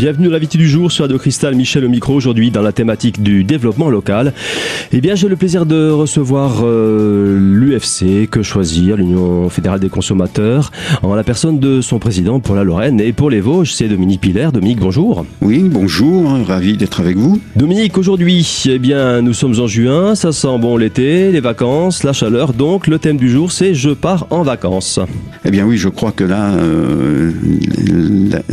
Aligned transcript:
Bienvenue 0.00 0.28
à 0.28 0.30
l'invité 0.30 0.56
du 0.56 0.66
jour 0.66 0.90
sur 0.90 1.04
Radio 1.04 1.18
Cristal, 1.18 1.54
Michel 1.54 1.84
au 1.84 1.90
micro 1.90 2.14
aujourd'hui 2.14 2.50
dans 2.50 2.62
la 2.62 2.72
thématique 2.72 3.22
du 3.22 3.44
développement 3.44 3.90
local. 3.90 4.32
Eh 4.92 5.02
bien, 5.02 5.14
j'ai 5.14 5.28
le 5.28 5.36
plaisir 5.36 5.66
de 5.66 5.90
recevoir 5.90 6.62
euh, 6.62 7.38
l'UFC, 7.38 8.26
que 8.30 8.42
choisir, 8.42 8.96
l'Union 8.96 9.50
fédérale 9.50 9.78
des 9.78 9.90
consommateurs, 9.90 10.72
en 11.02 11.14
la 11.14 11.22
personne 11.22 11.58
de 11.58 11.82
son 11.82 11.98
président 11.98 12.40
pour 12.40 12.54
la 12.54 12.64
Lorraine 12.64 12.98
et 12.98 13.12
pour 13.12 13.28
les 13.28 13.42
Vosges, 13.42 13.74
c'est 13.74 13.88
Dominique 13.88 14.22
Piller. 14.22 14.48
Dominique, 14.54 14.80
bonjour. 14.80 15.26
Oui, 15.42 15.64
bonjour, 15.70 16.30
ravi 16.46 16.78
d'être 16.78 17.00
avec 17.00 17.18
vous. 17.18 17.38
Dominique, 17.54 17.98
aujourd'hui, 17.98 18.64
eh 18.70 18.78
bien, 18.78 19.20
nous 19.20 19.34
sommes 19.34 19.60
en 19.60 19.66
juin, 19.66 20.14
ça 20.14 20.32
sent 20.32 20.58
bon 20.58 20.78
l'été, 20.78 21.30
les 21.30 21.40
vacances, 21.40 22.04
la 22.04 22.14
chaleur, 22.14 22.54
donc 22.54 22.86
le 22.86 22.98
thème 22.98 23.18
du 23.18 23.28
jour, 23.28 23.52
c'est 23.52 23.74
je 23.74 23.90
pars 23.90 24.26
en 24.30 24.44
vacances. 24.44 24.98
Eh 25.44 25.50
bien 25.50 25.66
oui, 25.66 25.76
je 25.76 25.90
crois 25.90 26.12
que 26.12 26.24
là, 26.24 26.54
euh, 26.54 27.32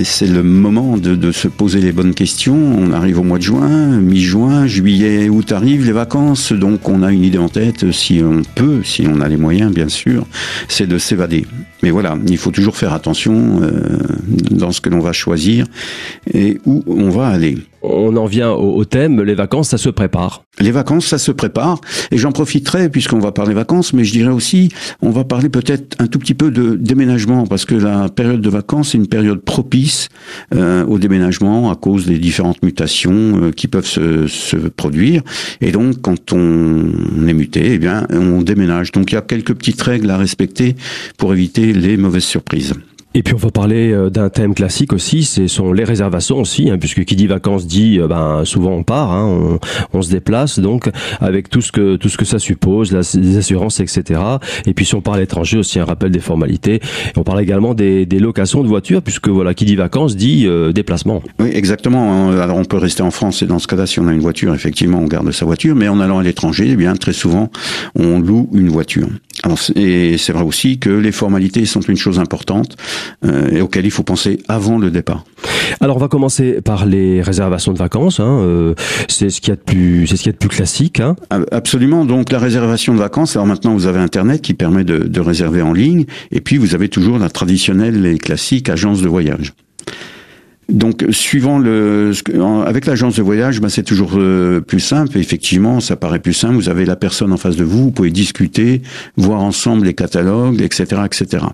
c'est 0.04 0.28
le 0.28 0.44
moment 0.44 0.98
de, 0.98 1.16
de 1.16 1.32
se 1.38 1.48
poser 1.48 1.80
les 1.82 1.92
bonnes 1.92 2.16
questions. 2.16 2.58
On 2.58 2.92
arrive 2.92 3.20
au 3.20 3.24
mois 3.24 3.38
de 3.38 3.44
juin, 3.44 4.00
mi-juin, 4.02 4.66
juillet, 4.66 5.30
août 5.30 5.52
arrive 5.52 5.86
les 5.86 5.92
vacances, 5.92 6.52
donc 6.52 6.90
on 6.90 7.04
a 7.04 7.12
une 7.12 7.24
idée 7.24 7.38
en 7.38 7.48
tête, 7.48 7.92
si 7.92 8.24
on 8.24 8.42
peut, 8.56 8.82
si 8.84 9.08
on 9.08 9.22
a 9.22 9.28
les 9.28 9.38
moyens 9.38 9.72
bien 9.72 9.88
sûr, 9.88 10.26
c'est 10.68 10.88
de 10.88 10.98
s'évader. 10.98 11.46
Mais 11.84 11.92
voilà, 11.92 12.18
il 12.28 12.38
faut 12.38 12.50
toujours 12.50 12.76
faire 12.76 12.92
attention 12.92 13.62
euh, 13.62 14.00
dans 14.50 14.72
ce 14.72 14.82
que 14.82 14.90
l'on 14.90 15.00
va 15.00 15.14
choisir 15.14 15.66
et 16.34 16.60
où 16.66 16.84
on 16.88 17.10
va 17.10 17.28
aller. 17.28 17.58
On 17.82 18.16
en 18.16 18.26
vient 18.26 18.52
au, 18.52 18.84
thème, 18.86 19.22
les 19.22 19.36
vacances, 19.36 19.70
ça 19.70 19.78
se 19.78 19.90
prépare. 19.90 20.44
Les 20.60 20.72
vacances, 20.72 21.06
ça 21.06 21.18
se 21.18 21.32
prépare. 21.32 21.80
Et 22.12 22.18
j'en 22.18 22.32
profiterai, 22.32 22.90
puisqu'on 22.90 23.20
va 23.20 23.32
parler 23.32 23.54
vacances, 23.54 23.94
mais 23.94 24.04
je 24.04 24.12
dirais 24.12 24.32
aussi, 24.32 24.70
on 25.02 25.12
va 25.12 25.24
parler 25.24 25.50
peut-être 25.50 25.96
un 26.00 26.08
tout 26.08 26.20
petit 26.20 26.34
peu 26.34 26.50
de 26.50 26.76
déménagement, 26.76 27.46
parce 27.46 27.66
que 27.66 27.76
la 27.76 28.10
période 28.10 28.42
de 28.42 28.50
vacances 28.50 28.96
est 28.96 28.98
une 28.98 29.08
période 29.08 29.42
propice 29.42 30.10
euh, 30.56 30.86
au 30.86 30.98
déménagement 30.98 31.72
à 31.72 31.76
cause 31.76 32.08
des 32.08 32.18
différentes 32.18 32.64
mutations 32.64 33.42
euh, 33.42 33.52
qui 33.52 33.68
peuvent 33.68 33.86
se, 33.86 34.28
se, 34.28 34.58
produire. 34.58 35.22
Et 35.62 35.72
donc, 35.72 36.02
quand 36.02 36.34
on 36.34 37.28
est 37.28 37.34
muté, 37.34 37.74
eh 37.74 37.78
bien, 37.78 38.08
on 38.10 38.42
déménage. 38.42 38.92
Donc, 38.92 39.12
il 39.12 39.16
y 39.16 39.18
a 39.18 39.22
quelques 39.22 39.54
petites 39.54 39.82
règles 39.82 40.10
à 40.10 40.18
respecter 40.18 40.76
pour 41.18 41.34
éviter 41.34 41.74
les 41.74 41.98
mauvaises 41.98 42.24
surprises. 42.24 42.74
Et 43.18 43.24
puis 43.24 43.34
on 43.34 43.38
va 43.38 43.50
parler 43.50 43.92
euh, 43.92 44.12
d'un 44.12 44.30
thème 44.30 44.54
classique 44.54 44.94
aussi, 44.94 45.24
ce 45.24 45.48
sont 45.48 45.74
les 45.74 45.84
réservations 45.84 46.40
aussi, 46.40 46.70
hein, 46.70 46.78
puisque 46.78 47.04
qui 47.04 47.16
dit 47.16 47.26
vacances 47.26 47.66
dit 47.66 48.00
euh, 48.00 48.08
ben 48.08 48.46
souvent 48.46 48.74
on 48.74 48.84
part, 48.84 49.12
hein, 49.12 49.26
on, 49.26 49.60
on, 49.98 50.04
se 50.04 50.12
déplace 50.12 50.60
donc 50.60 50.92
avec 51.20 51.50
tout 51.50 51.62
ce 51.62 51.72
que 51.72 51.96
tout 51.96 52.10
ce 52.10 52.18
que 52.18 52.26
ça 52.26 52.38
suppose, 52.38 52.92
les 53.16 53.38
assurances, 53.38 53.80
etc. 53.80 54.22
Et 54.68 54.76
puis 54.76 54.86
si 54.86 54.94
on 54.94 55.02
parle 55.02 55.20
étranger 55.20 55.58
aussi 55.58 55.80
un 55.80 55.86
rappel 55.86 56.12
des 56.12 56.20
formalités. 56.20 56.80
On 57.16 57.24
parle 57.24 57.42
également 57.42 57.74
des, 57.74 58.06
des, 58.06 58.20
locations 58.20 58.62
de 58.62 58.68
voitures, 58.68 59.02
puisque 59.02 59.30
voilà 59.30 59.56
qui 59.56 59.66
dit 59.66 59.76
vacances 59.76 60.16
dit 60.16 60.46
euh, 60.46 60.72
déplacement. 60.72 61.24
Oui, 61.40 61.50
exactement. 61.52 62.30
Alors 62.30 62.58
on 62.58 62.66
peut 62.66 62.78
rester 62.78 63.02
en 63.02 63.10
France 63.10 63.42
et 63.42 63.48
dans 63.48 63.58
ce 63.58 63.66
cas-là, 63.66 63.88
si 63.88 64.00
on 64.00 64.08
a 64.08 64.14
une 64.14 64.20
voiture, 64.20 64.54
effectivement, 64.54 65.00
on 65.00 65.08
garde 65.08 65.32
sa 65.32 65.48
voiture, 65.48 65.76
mais 65.76 65.88
en 65.88 66.00
allant 66.00 66.20
à 66.20 66.24
l'étranger, 66.24 66.68
eh 66.70 66.76
bien 66.76 66.96
très 66.96 67.14
souvent 67.14 67.50
on 67.96 68.20
loue 68.20 68.48
une 68.54 68.70
voiture. 68.70 69.08
Alors, 69.48 69.60
et 69.76 70.18
c'est 70.18 70.34
vrai 70.34 70.44
aussi 70.44 70.78
que 70.78 70.90
les 70.90 71.14
formalités 71.14 71.66
sont 71.66 71.80
une 71.80 71.96
chose 71.96 72.20
importante 72.20 72.76
euh, 73.24 73.50
et 73.50 73.62
auquel 73.62 73.86
il 73.86 73.92
faut 73.92 74.04
penser 74.04 74.40
avant 74.50 74.78
le 74.78 74.92
départ. 74.92 75.24
Alors 75.80 75.96
on 75.96 76.00
va 76.02 76.10
commencer 76.10 76.62
par 76.62 76.86
les 76.86 77.22
réservations 77.22 77.72
de 77.72 77.78
vacances. 77.78 78.20
Hein, 78.20 78.42
euh, 78.42 78.74
c'est 79.08 79.30
ce 79.30 79.40
qu'il 79.40 79.52
y 79.52 79.54
a 79.54 79.56
de 79.56 79.62
plus, 79.62 80.06
c'est 80.06 80.18
ce 80.18 80.24
qu'il 80.24 80.32
y 80.32 80.32
a 80.32 80.34
de 80.34 80.38
plus 80.38 80.50
classique. 80.50 81.00
Hein. 81.00 81.16
Absolument. 81.54 82.04
Donc 82.04 82.30
la 82.34 82.40
réservation 82.40 82.94
de 82.94 83.00
vacances. 83.00 83.38
Alors 83.38 83.48
maintenant 83.48 83.74
vous 83.74 83.86
avez 83.86 84.00
Internet 84.00 84.42
qui 84.42 84.54
permet 84.54 84.84
de, 84.84 84.98
de 84.98 85.20
réserver 85.22 85.62
en 85.62 85.72
ligne, 85.72 86.08
et 86.32 86.42
puis 86.42 86.58
vous 86.58 86.76
avez 86.76 86.90
toujours 86.90 87.18
la 87.18 87.30
traditionnelle 87.30 88.06
et 88.06 88.18
classique 88.18 88.68
agence 88.68 89.02
de 89.02 89.08
voyage. 89.08 89.54
Donc, 90.70 91.06
suivant 91.12 91.60
le, 91.60 92.12
avec 92.66 92.86
l'agence 92.86 93.16
de 93.16 93.22
voyage, 93.22 93.62
ben, 93.62 93.70
c'est 93.70 93.84
toujours 93.84 94.16
euh, 94.16 94.60
plus 94.60 94.82
simple. 94.82 95.18
Effectivement, 95.18 95.80
ça 95.80 95.96
paraît 95.96 96.20
plus 96.20 96.34
simple. 96.34 96.56
Vous 96.56 96.68
avez 96.68 96.84
la 96.84 96.98
personne 96.98 97.32
en 97.32 97.38
face 97.38 97.56
de 97.56 97.64
vous, 97.64 97.84
vous 97.84 97.92
pouvez 97.92 98.12
discuter, 98.12 98.82
voir 99.16 99.42
ensemble 99.42 99.86
les 99.86 99.94
catalogues, 99.94 100.62
etc., 100.62 101.02
etc. 101.06 101.46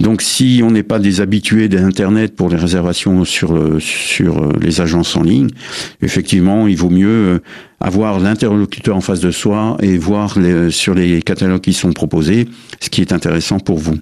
Donc, 0.00 0.22
si 0.22 0.62
on 0.64 0.70
n'est 0.70 0.82
pas 0.82 0.98
des 0.98 1.20
habitués 1.20 1.68
d'Internet 1.68 2.34
pour 2.36 2.48
les 2.48 2.56
réservations 2.56 3.26
sur 3.26 3.54
euh, 3.54 3.78
sur 3.80 4.38
euh, 4.38 4.52
les 4.62 4.80
agences 4.80 5.14
en 5.14 5.22
ligne, 5.22 5.50
effectivement, 6.00 6.66
il 6.66 6.76
vaut 6.76 6.90
mieux 6.90 7.40
avoir 7.80 8.18
l'interlocuteur 8.18 8.96
en 8.96 9.02
face 9.02 9.20
de 9.20 9.30
soi 9.30 9.76
et 9.80 9.98
voir 9.98 10.38
sur 10.70 10.94
les 10.94 11.22
catalogues 11.22 11.60
qui 11.60 11.74
sont 11.74 11.92
proposés 11.92 12.48
ce 12.80 12.88
qui 12.88 13.02
est 13.02 13.12
intéressant 13.12 13.60
pour 13.60 13.78
vous. 13.78 13.98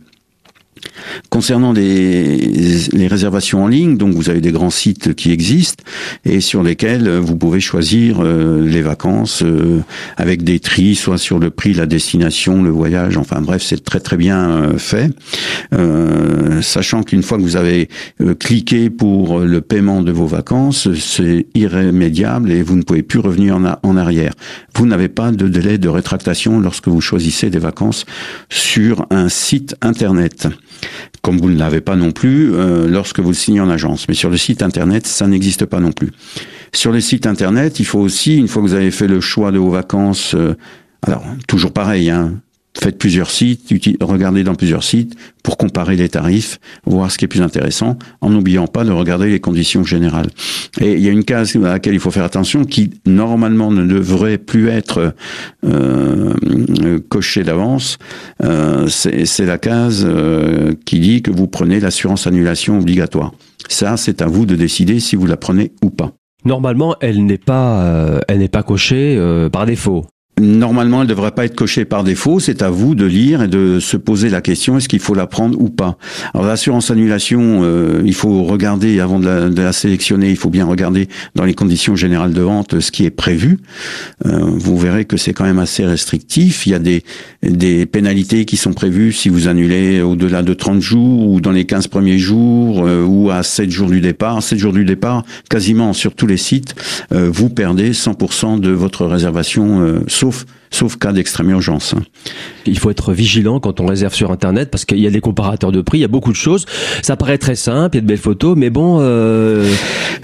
Concernant 1.31 1.73
les, 1.73 2.37
les, 2.93 3.07
réservations 3.07 3.65
en 3.65 3.69
ligne, 3.69 3.97
donc 3.97 4.15
vous 4.15 4.31
avez 4.31 4.41
des 4.41 4.53
grands 4.53 4.71
sites 4.71 5.15
qui 5.15 5.33
existent 5.33 5.85
et 6.25 6.41
sur 6.41 6.63
lesquels 6.63 7.09
vous 7.09 7.37
pouvez 7.37 7.61
choisir 7.61 8.21
euh, 8.21 8.67
les 8.67 8.83
vacances 8.83 9.43
euh, 9.43 9.81
avec 10.17 10.45
des 10.45 10.61
tris, 10.61 10.95
soit 10.95 11.19
sur 11.19 11.39
le 11.39 11.51
prix, 11.51 11.73
la 11.75 11.87
destination, 11.87 12.63
le 12.63 12.71
voyage, 12.71 13.17
enfin 13.17 13.41
bref, 13.41 13.63
c'est 13.63 13.83
très 13.85 14.01
très 14.01 14.17
bien 14.17 14.51
euh, 14.51 14.79
fait. 14.79 15.11
sachant 16.63 17.03
qu'une 17.03 17.23
fois 17.23 17.39
que 17.39 17.43
vous 17.43 17.57
avez 17.57 17.89
cliqué 18.39 18.91
pour 18.91 19.41
le 19.41 19.61
paiement 19.61 20.03
de 20.03 20.13
vos 20.13 20.27
vacances, 20.27 20.89
c'est 20.95 21.47
irrémédiable 21.55 22.51
et 22.51 22.63
vous 22.63 22.77
ne 22.77 22.83
pouvez 22.83 23.03
plus 23.03 23.19
revenir 23.19 23.57
en, 23.57 23.79
en 23.83 23.97
arrière. 23.97 24.33
Vous 24.75 24.87
n'avez 24.87 25.09
pas 25.09 25.31
de 25.31 25.49
délai 25.49 25.79
de 25.79 25.89
rétractation 25.89 26.61
lorsque 26.61 26.89
vous 26.89 27.01
choisissez 27.01 27.51
des 27.51 27.59
vacances 27.59 28.05
sur 28.49 29.07
un 29.11 29.29
site 29.29 29.77
internet 29.83 30.49
comme 31.23 31.39
vous 31.39 31.51
ne 31.51 31.59
l'avez 31.59 31.81
pas 31.81 31.97
non 31.97 32.13
plus 32.13 32.55
euh, 32.55 32.89
lorsque 32.89 33.21
vous 33.21 33.31
le 33.31 33.35
signez 33.35 33.61
en 33.61 33.69
agence. 33.69 34.09
Mais 34.09 34.15
sur 34.15 34.31
le 34.31 34.37
site 34.37 34.63
internet, 34.63 35.07
ça 35.07 35.27
n'existe 35.27 35.65
pas 35.65 35.81
non 35.81 35.93
plus. 35.93 36.11
Sur 36.73 36.93
les 36.93 37.01
sites 37.01 37.27
internet, 37.27 37.81
il 37.81 37.85
faut 37.85 38.01
aussi, 38.01 38.37
une 38.37 38.49
fois 38.49 38.63
que 38.63 38.69
vous 38.69 38.75
avez 38.75 38.91
fait 38.91 39.09
le 39.09 39.21
choix 39.21 39.53
de 39.53 39.59
vos 39.59 39.71
vacances, 39.71 40.35
euh, 40.35 40.55
alors 41.03 41.25
toujours 41.47 41.73
pareil, 41.73 42.11
hein, 42.11 42.35
faites 42.81 42.99
plusieurs 42.99 43.31
sites, 43.31 43.73
regardez 44.01 44.45
dans 44.45 44.55
plusieurs 44.55 44.85
sites 44.85 45.15
pour 45.43 45.57
comparer 45.57 45.97
les 45.97 46.09
tarifs, 46.09 46.59
voir 46.85 47.11
ce 47.11 47.19
qui 47.19 47.25
est 47.25 47.29
plus 47.29 47.43
intéressant, 47.43 47.99
en 48.21 48.31
n'oubliant 48.31 48.67
pas 48.67 48.85
de 48.85 48.91
regarder 48.91 49.29
les 49.31 49.41
conditions 49.41 49.85
générales. 49.85 50.29
Et 50.81 50.95
il 50.95 51.01
y 51.01 51.09
a 51.09 51.13
une 51.13 51.25
case 51.25 51.57
à 51.57 51.61
laquelle 51.61 51.95
il 51.95 52.01
faut 52.01 52.11
faire 52.11 52.25
attention, 52.25 52.65
qui 52.65 52.91
normalement 53.07 53.71
ne 53.71 53.87
devrait 53.87 54.39
plus 54.39 54.69
être 54.69 55.15
euh, 55.65 56.35
cochée 57.09 57.45
d'avance. 57.45 57.99
Euh, 58.43 58.89
C'est 58.89 59.47
la 59.47 59.59
case 59.59 60.05
euh, 60.07 60.75
qui 60.85 61.01
dit 61.01 61.23
que 61.23 61.31
vous 61.31 61.47
prenez 61.47 61.81
l'assurance 61.81 62.27
annulation 62.27 62.79
obligatoire. 62.79 63.33
Ça, 63.69 63.97
c'est 63.97 64.23
à 64.23 64.27
vous 64.27 64.47
de 64.47 64.57
décider 64.57 65.01
si 65.01 65.17
vous 65.17 65.27
la 65.27 65.37
prenez 65.37 65.73
ou 65.83 65.91
pas. 65.91 66.13
Normalement, 66.45 66.95
elle 67.01 67.25
n'est 67.25 67.39
pas, 67.39 67.83
euh, 67.83 68.21
elle 68.29 68.39
n'est 68.39 68.49
pas 68.49 68.63
cochée 68.63 69.17
euh, 69.19 69.49
par 69.49 69.67
défaut. 69.67 70.07
Normalement, 70.39 71.01
elle 71.01 71.09
ne 71.09 71.15
devrait 71.15 71.31
pas 71.31 71.47
être 71.47 71.55
cochée 71.55 71.87
par 71.87 72.05
défaut. 72.05 72.41
C'est 72.41 72.61
à 72.61 72.69
vous 72.69 72.95
de 72.95 73.07
lire 73.07 73.43
et 73.43 73.49
de 73.49 73.81
se 73.81 73.97
poser 73.97 74.29
la 74.29 74.43
question 74.43 74.77
est-ce 74.77 74.87
qu'il 74.87 75.01
faut 75.01 75.15
la 75.15 75.27
prendre 75.27 75.59
ou 75.59 75.71
pas? 75.71 75.97
Alors 76.35 76.47
l'assurance 76.47 76.91
annulation, 76.91 77.63
euh, 77.63 78.03
il 78.05 78.15
faut 78.15 78.45
regarder 78.45 79.01
avant 79.01 79.19
de 79.19 79.25
la, 79.25 79.49
de 79.49 79.63
la, 79.63 79.73
sélectionner. 79.73 80.29
Il 80.29 80.37
faut 80.37 80.51
bien 80.51 80.67
regarder 80.67 81.09
dans 81.35 81.45
les 81.45 81.55
conditions 81.55 81.97
générales 81.97 82.35
de 82.35 82.43
vente 82.43 82.81
ce 82.81 82.91
qui 82.91 83.07
est 83.07 83.11
prévu. 83.11 83.61
Euh, 84.27 84.39
vous 84.43 84.77
verrez 84.77 85.07
que 85.07 85.17
c'est 85.17 85.33
quand 85.33 85.45
même 85.45 85.59
assez 85.59 85.87
restrictif. 85.87 86.67
Il 86.67 86.73
y 86.73 86.75
a 86.75 86.81
des 86.81 87.03
des 87.51 87.87
pénalités 87.87 88.45
qui 88.45 88.57
sont 88.57 88.73
prévues 88.73 89.13
si 89.13 89.29
vous 89.29 89.49
annulez 89.49 90.01
au-delà 90.01 90.43
de 90.43 90.55
30 90.55 90.81
jours 90.81 91.29
ou 91.29 91.41
dans 91.41 91.53
les 91.53 91.65
15 91.65 91.89
premiers 91.89 92.19
jours 92.19 92.87
euh, 92.87 93.05
ou 93.05 93.31
à 93.31 93.43
7 93.43 93.71
jours 93.71 93.89
du 93.89 94.01
départ. 94.01 94.43
7 94.43 94.59
jours 94.59 94.73
du 94.73 94.85
départ, 94.85 95.25
quasiment 95.49 95.93
sur 95.93 96.15
tous 96.15 96.27
les 96.27 96.37
sites, 96.37 96.75
euh, 97.13 97.31
vous 97.33 97.49
perdez 97.49 97.93
100% 97.93 98.61
de 98.61 98.71
votre 98.71 99.07
réservation 99.07 99.81
euh, 99.81 100.01
sauf 100.33 100.45
sauf 100.71 100.97
cas 100.97 101.13
d'extrême 101.13 101.51
urgence. 101.51 101.95
Il 102.67 102.79
faut 102.79 102.91
être 102.91 103.13
vigilant 103.13 103.61
quand 103.61 103.81
on 103.81 103.87
réserve 103.87 104.15
sur 104.15 104.33
Internet 104.33 104.71
parce 104.71 104.85
qu'il 104.85 104.99
y 104.99 105.07
a 105.07 105.11
des 105.11 105.21
comparateurs 105.21 105.73
de 105.73 105.81
prix, 105.81 105.99
il 105.99 106.03
y 106.03 106.05
a 106.05 106.09
beaucoup 106.09 106.33
de 106.33 106.37
choses. 106.37 106.67
Ça 107.03 107.17
paraît 107.17 107.39
très 107.39 107.55
simple, 107.55 107.97
il 107.97 107.99
y 107.99 108.01
a 108.01 108.03
de 108.03 108.07
belles 108.07 108.19
photos, 108.19 108.57
mais 108.57 108.71
bon. 108.71 108.99
Euh... 109.01 109.71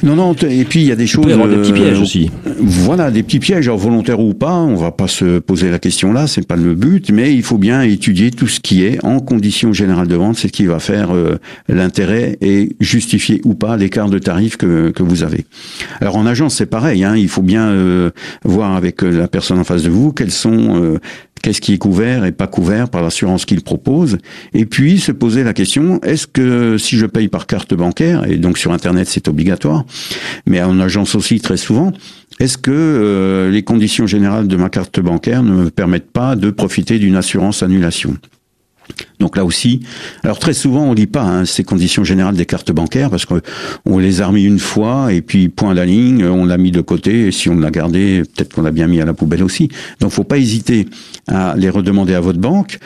Non, 0.02 0.16
non. 0.16 0.34
Et 0.34 0.64
puis 0.64 0.80
il 0.80 0.88
y 0.88 0.92
a 0.92 0.96
des 0.96 1.06
choses. 1.06 1.24
Il 1.24 1.26
peut 1.26 1.30
y 1.30 1.34
avoir 1.34 1.48
des 1.48 1.56
petits 1.56 1.72
pièges 1.72 2.00
aussi. 2.00 2.30
Voilà, 2.58 3.10
des 3.10 3.22
petits 3.22 3.38
pièges, 3.38 3.68
alors 3.68 3.78
volontaires 3.78 4.20
ou 4.20 4.34
pas. 4.34 4.56
On 4.56 4.76
va 4.76 4.92
pas 4.92 5.08
se 5.08 5.38
poser 5.38 5.70
la 5.70 5.78
question 5.78 6.12
là, 6.12 6.26
c'est 6.26 6.46
pas 6.46 6.56
le 6.56 6.74
but, 6.74 7.10
mais 7.10 7.34
il 7.34 7.42
faut 7.42 7.58
bien 7.58 7.82
étudier 7.82 8.30
tout 8.30 8.48
ce 8.48 8.60
qui 8.60 8.84
est 8.84 9.04
en 9.04 9.20
conditions 9.20 9.72
générales 9.72 10.08
de 10.08 10.16
vente, 10.16 10.36
c'est 10.36 10.48
ce 10.48 10.52
qui 10.52 10.66
va 10.66 10.78
faire 10.78 11.14
euh, 11.14 11.36
l'intérêt 11.68 12.38
et 12.40 12.76
justifier 12.80 13.40
ou 13.44 13.54
pas 13.54 13.76
l'écart 13.76 14.08
de 14.08 14.18
tarif 14.18 14.56
que, 14.56 14.90
que 14.90 15.02
vous 15.02 15.22
avez. 15.22 15.44
Alors 16.00 16.16
en 16.16 16.26
agence, 16.26 16.56
c'est 16.56 16.66
pareil. 16.66 17.04
Hein, 17.04 17.16
il 17.16 17.28
faut 17.28 17.42
bien 17.42 17.68
euh, 17.68 18.10
voir 18.44 18.74
avec 18.76 19.02
la 19.02 19.28
personne 19.28 19.58
en 19.58 19.64
face 19.64 19.82
de 19.82 19.90
vous 19.90 20.12
euh, 20.46 20.98
qu'est-ce 21.42 21.60
qui 21.60 21.74
est 21.74 21.78
couvert 21.78 22.24
et 22.24 22.32
pas 22.32 22.46
couvert 22.46 22.88
par 22.88 23.02
l'assurance 23.02 23.44
qu'il 23.44 23.62
propose, 23.62 24.18
et 24.54 24.64
puis 24.64 24.98
se 24.98 25.12
poser 25.12 25.44
la 25.44 25.52
question 25.52 26.00
est-ce 26.02 26.26
que 26.26 26.78
si 26.78 26.96
je 26.96 27.06
paye 27.06 27.28
par 27.28 27.46
carte 27.46 27.74
bancaire 27.74 28.28
et 28.30 28.36
donc 28.36 28.58
sur 28.58 28.72
internet 28.72 29.08
c'est 29.08 29.28
obligatoire, 29.28 29.84
mais 30.46 30.62
en 30.62 30.78
agence 30.80 31.14
aussi 31.14 31.40
très 31.40 31.56
souvent, 31.56 31.92
est-ce 32.40 32.58
que 32.58 32.70
euh, 32.72 33.50
les 33.50 33.62
conditions 33.62 34.06
générales 34.06 34.48
de 34.48 34.56
ma 34.56 34.68
carte 34.68 35.00
bancaire 35.00 35.42
ne 35.42 35.52
me 35.52 35.70
permettent 35.70 36.10
pas 36.10 36.36
de 36.36 36.50
profiter 36.50 36.98
d'une 36.98 37.16
assurance 37.16 37.62
annulation? 37.62 38.16
Donc 39.18 39.36
là 39.36 39.44
aussi, 39.44 39.80
alors 40.24 40.38
très 40.38 40.52
souvent 40.52 40.82
on 40.82 40.94
lit 40.94 41.06
pas 41.06 41.22
hein, 41.22 41.44
ces 41.44 41.62
conditions 41.62 42.02
générales 42.02 42.34
des 42.34 42.46
cartes 42.46 42.72
bancaires 42.72 43.08
parce 43.08 43.24
qu'on 43.24 43.98
les 43.98 44.20
a 44.20 44.26
remis 44.26 44.44
une 44.44 44.58
fois 44.58 45.12
et 45.12 45.22
puis 45.22 45.48
point 45.48 45.70
à 45.70 45.74
la 45.74 45.86
ligne, 45.86 46.24
on 46.24 46.44
l'a 46.44 46.58
mis 46.58 46.72
de 46.72 46.80
côté 46.80 47.28
et 47.28 47.32
si 47.32 47.48
on 47.48 47.56
l'a 47.56 47.70
gardé, 47.70 48.22
peut-être 48.34 48.54
qu'on 48.54 48.62
l'a 48.62 48.72
bien 48.72 48.88
mis 48.88 49.00
à 49.00 49.04
la 49.04 49.14
poubelle 49.14 49.44
aussi. 49.44 49.68
Donc 50.00 50.10
faut 50.10 50.24
pas 50.24 50.38
hésiter 50.38 50.88
à 51.28 51.54
les 51.56 51.70
redemander 51.70 52.14
à 52.14 52.20
votre 52.20 52.40
banque 52.40 52.78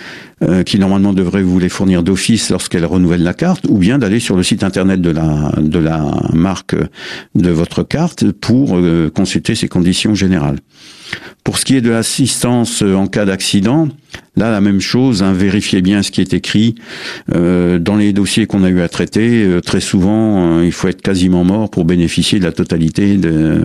euh, 0.43 0.63
qui 0.63 0.79
normalement 0.79 1.15
devrait 1.15 1.43
vous 1.43 1.59
les 1.59 1.71
fournir 1.71 2.03
d'office 2.03 2.51
lorsqu'elle 2.51 2.85
renouvelle 2.85 3.23
la 3.23 3.33
carte 3.33 3.65
ou 3.69 3.79
bien 3.79 3.99
d'aller 3.99 4.21
sur 4.21 4.37
le 4.37 4.43
site 4.43 4.63
internet 4.63 5.01
de 5.01 5.11
la 5.11 5.53
de 5.57 5.79
la 5.79 6.05
marque 6.35 6.77
de 7.35 7.51
votre 7.51 7.83
carte 7.83 8.31
pour 8.33 8.77
euh, 8.77 9.11
consulter 9.11 9.55
ces 9.55 9.69
conditions 9.69 10.15
générales. 10.15 10.59
Pour 11.45 11.59
ce 11.59 11.65
qui 11.65 11.77
est 11.77 11.81
de 11.81 11.91
l'assistance 11.91 12.83
euh, 12.83 12.95
en 12.95 13.07
cas 13.07 13.25
d'accident, 13.25 13.89
là 14.37 14.51
la 14.51 14.61
même 14.61 14.81
chose, 14.81 15.23
hein, 15.23 15.33
vérifiez 15.33 15.81
bien 15.81 16.03
ce 16.03 16.11
qui 16.11 16.21
est 16.21 16.35
écrit 16.35 16.75
euh, 17.35 17.79
dans 17.79 17.97
les 17.97 18.13
dossiers 18.13 18.47
qu'on 18.47 18.65
a 18.65 18.69
eu 18.69 18.81
à 18.81 18.89
traiter. 18.89 19.45
Euh, 19.45 19.61
très 19.61 19.81
souvent, 19.81 20.61
il 20.61 20.73
faut 20.73 20.89
être 20.89 21.03
quasiment 21.03 21.45
mort 21.45 21.71
pour 21.71 21.85
bénéficier 21.85 22.39
de 22.39 22.45
la 22.45 22.53
totalité 22.53 23.17
de, 23.17 23.61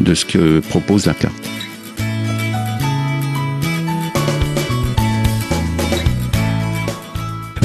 de 0.00 0.14
ce 0.14 0.24
que 0.24 0.60
propose 0.60 1.06
la 1.06 1.14
carte. 1.14 1.67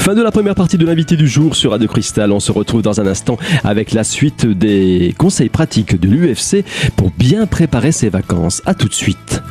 Fin 0.03 0.15
de 0.15 0.21
la 0.21 0.31
première 0.31 0.53
partie 0.53 0.77
de 0.77 0.85
l'invité 0.85 1.15
du 1.15 1.29
jour 1.29 1.55
sur 1.55 1.71
Radio 1.71 1.87
Cristal. 1.87 2.33
On 2.33 2.41
se 2.41 2.51
retrouve 2.51 2.81
dans 2.81 2.99
un 2.99 3.07
instant 3.07 3.37
avec 3.63 3.93
la 3.93 4.03
suite 4.03 4.45
des 4.45 5.15
conseils 5.17 5.47
pratiques 5.47 5.97
de 5.97 6.09
l'UFC 6.09 6.65
pour 6.97 7.09
bien 7.11 7.45
préparer 7.45 7.93
ses 7.93 8.09
vacances. 8.09 8.61
À 8.65 8.73
tout 8.73 8.89
de 8.89 8.93
suite. 8.93 9.41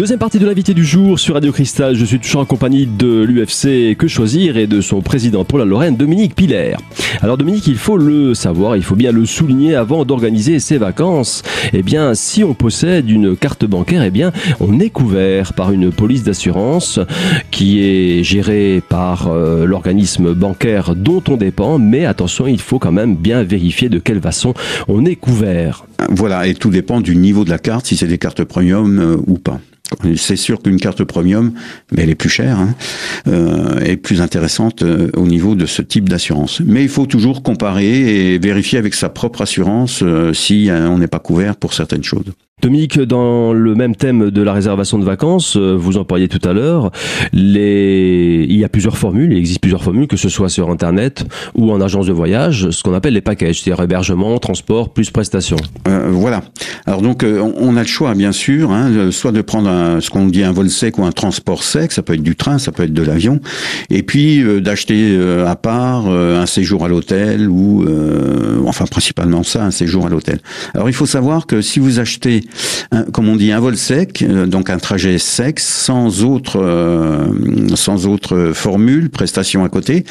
Deuxième 0.00 0.18
partie 0.18 0.38
de 0.38 0.46
l'invité 0.46 0.72
du 0.72 0.82
jour 0.82 1.20
sur 1.20 1.34
Radio 1.34 1.52
Cristal. 1.52 1.94
Je 1.94 2.06
suis 2.06 2.18
toujours 2.18 2.40
en 2.40 2.46
compagnie 2.46 2.86
de 2.86 3.22
l'UFC 3.22 3.94
Que 3.98 4.08
Choisir 4.08 4.56
et 4.56 4.66
de 4.66 4.80
son 4.80 5.02
président 5.02 5.44
pour 5.44 5.58
la 5.58 5.66
Lorraine, 5.66 5.94
Dominique 5.94 6.34
Piller. 6.34 6.76
Alors 7.20 7.36
Dominique, 7.36 7.66
il 7.66 7.76
faut 7.76 7.98
le 7.98 8.32
savoir, 8.32 8.78
il 8.78 8.82
faut 8.82 8.96
bien 8.96 9.12
le 9.12 9.26
souligner 9.26 9.74
avant 9.74 10.06
d'organiser 10.06 10.58
ses 10.58 10.78
vacances. 10.78 11.42
Eh 11.74 11.82
bien, 11.82 12.14
si 12.14 12.42
on 12.42 12.54
possède 12.54 13.10
une 13.10 13.36
carte 13.36 13.66
bancaire, 13.66 14.02
eh 14.02 14.10
bien, 14.10 14.32
on 14.58 14.80
est 14.80 14.88
couvert 14.88 15.52
par 15.52 15.70
une 15.70 15.92
police 15.92 16.22
d'assurance 16.22 16.98
qui 17.50 17.82
est 17.82 18.24
gérée 18.24 18.82
par 18.88 19.28
euh, 19.28 19.66
l'organisme 19.66 20.32
bancaire 20.32 20.94
dont 20.94 21.22
on 21.28 21.36
dépend. 21.36 21.78
Mais 21.78 22.06
attention, 22.06 22.46
il 22.46 22.62
faut 22.62 22.78
quand 22.78 22.90
même 22.90 23.16
bien 23.16 23.42
vérifier 23.42 23.90
de 23.90 23.98
quelle 23.98 24.22
façon 24.22 24.54
on 24.88 25.04
est 25.04 25.16
couvert. 25.16 25.84
Voilà, 26.08 26.46
et 26.46 26.54
tout 26.54 26.70
dépend 26.70 27.02
du 27.02 27.16
niveau 27.16 27.44
de 27.44 27.50
la 27.50 27.58
carte, 27.58 27.84
si 27.84 27.98
c'est 27.98 28.06
des 28.06 28.16
cartes 28.16 28.44
premium 28.44 28.98
euh, 28.98 29.16
ou 29.26 29.36
pas. 29.36 29.60
C'est 30.16 30.36
sûr 30.36 30.62
qu'une 30.62 30.78
carte 30.78 31.04
premium, 31.04 31.52
mais 31.92 32.02
elle 32.02 32.10
est 32.10 32.14
plus 32.14 32.28
chère, 32.28 32.58
hein, 32.58 32.74
euh, 33.26 33.80
est 33.80 33.96
plus 33.96 34.20
intéressante 34.20 34.82
euh, 34.82 35.10
au 35.14 35.26
niveau 35.26 35.54
de 35.54 35.66
ce 35.66 35.82
type 35.82 36.08
d'assurance. 36.08 36.60
Mais 36.64 36.82
il 36.82 36.88
faut 36.88 37.06
toujours 37.06 37.42
comparer 37.42 38.34
et 38.34 38.38
vérifier 38.38 38.78
avec 38.78 38.94
sa 38.94 39.08
propre 39.08 39.42
assurance 39.42 40.00
euh, 40.02 40.32
si 40.32 40.68
on 40.70 40.98
n'est 40.98 41.08
pas 41.08 41.18
couvert 41.18 41.56
pour 41.56 41.74
certaines 41.74 42.04
choses. 42.04 42.32
Dominique, 42.60 43.00
dans 43.00 43.52
le 43.52 43.74
même 43.74 43.96
thème 43.96 44.30
de 44.30 44.42
la 44.42 44.52
réservation 44.52 44.98
de 44.98 45.04
vacances, 45.04 45.56
euh, 45.56 45.76
vous 45.78 45.96
en 45.96 46.04
parliez 46.04 46.28
tout 46.28 46.46
à 46.48 46.52
l'heure, 46.52 46.90
les... 47.32 48.46
il 48.48 48.56
y 48.56 48.64
a 48.64 48.68
plusieurs 48.68 48.98
formules, 48.98 49.32
il 49.32 49.38
existe 49.38 49.60
plusieurs 49.60 49.82
formules, 49.82 50.06
que 50.06 50.16
ce 50.16 50.28
soit 50.28 50.48
sur 50.48 50.70
Internet 50.70 51.24
ou 51.54 51.72
en 51.72 51.80
agence 51.80 52.06
de 52.06 52.12
voyage, 52.12 52.70
ce 52.70 52.82
qu'on 52.82 52.94
appelle 52.94 53.14
les 53.14 53.20
packages, 53.20 53.60
c'est-à-dire 53.60 53.82
hébergement, 53.82 54.38
transport, 54.38 54.90
plus 54.90 55.10
prestations. 55.10 55.56
Euh, 55.88 56.08
voilà. 56.10 56.42
Alors 56.86 57.02
donc, 57.02 57.22
euh, 57.22 57.40
on 57.56 57.76
a 57.76 57.80
le 57.82 57.86
choix, 57.86 58.14
bien 58.14 58.32
sûr, 58.32 58.70
hein, 58.70 59.10
soit 59.10 59.32
de 59.32 59.40
prendre 59.40 59.68
un, 59.68 60.00
ce 60.00 60.10
qu'on 60.10 60.26
dit 60.26 60.42
un 60.42 60.52
vol 60.52 60.68
sec 60.68 60.98
ou 60.98 61.04
un 61.04 61.12
transport 61.12 61.64
sec, 61.64 61.92
ça 61.92 62.02
peut 62.02 62.14
être 62.14 62.22
du 62.22 62.36
train, 62.36 62.58
ça 62.58 62.72
peut 62.72 62.82
être 62.82 62.92
de 62.92 63.02
l'avion, 63.02 63.40
et 63.88 64.02
puis 64.02 64.42
d'acheter 64.60 65.18
à 65.46 65.56
part 65.56 66.08
un 66.08 66.46
séjour 66.46 66.84
à 66.84 66.88
l'hôtel 66.88 67.48
ou, 67.48 67.86
enfin 68.66 68.84
principalement 68.84 69.42
ça, 69.42 69.64
un 69.64 69.70
séjour 69.70 70.06
à 70.06 70.08
l'hôtel. 70.08 70.40
Alors 70.74 70.88
il 70.88 70.94
faut 70.94 71.06
savoir 71.06 71.46
que 71.46 71.62
si 71.62 71.78
vous 71.78 72.00
achetez 72.00 72.42
comme 73.12 73.28
on 73.28 73.36
dit, 73.36 73.52
un 73.52 73.60
vol 73.60 73.76
sec, 73.76 74.22
euh, 74.22 74.46
donc 74.46 74.70
un 74.70 74.78
trajet 74.78 75.18
sec, 75.18 75.60
sans 75.60 76.24
autre, 76.24 76.60
euh, 76.60 77.26
sans 77.74 78.06
autre 78.06 78.52
formule, 78.54 79.10
prestation 79.10 79.64
à 79.64 79.68
côté, 79.68 80.04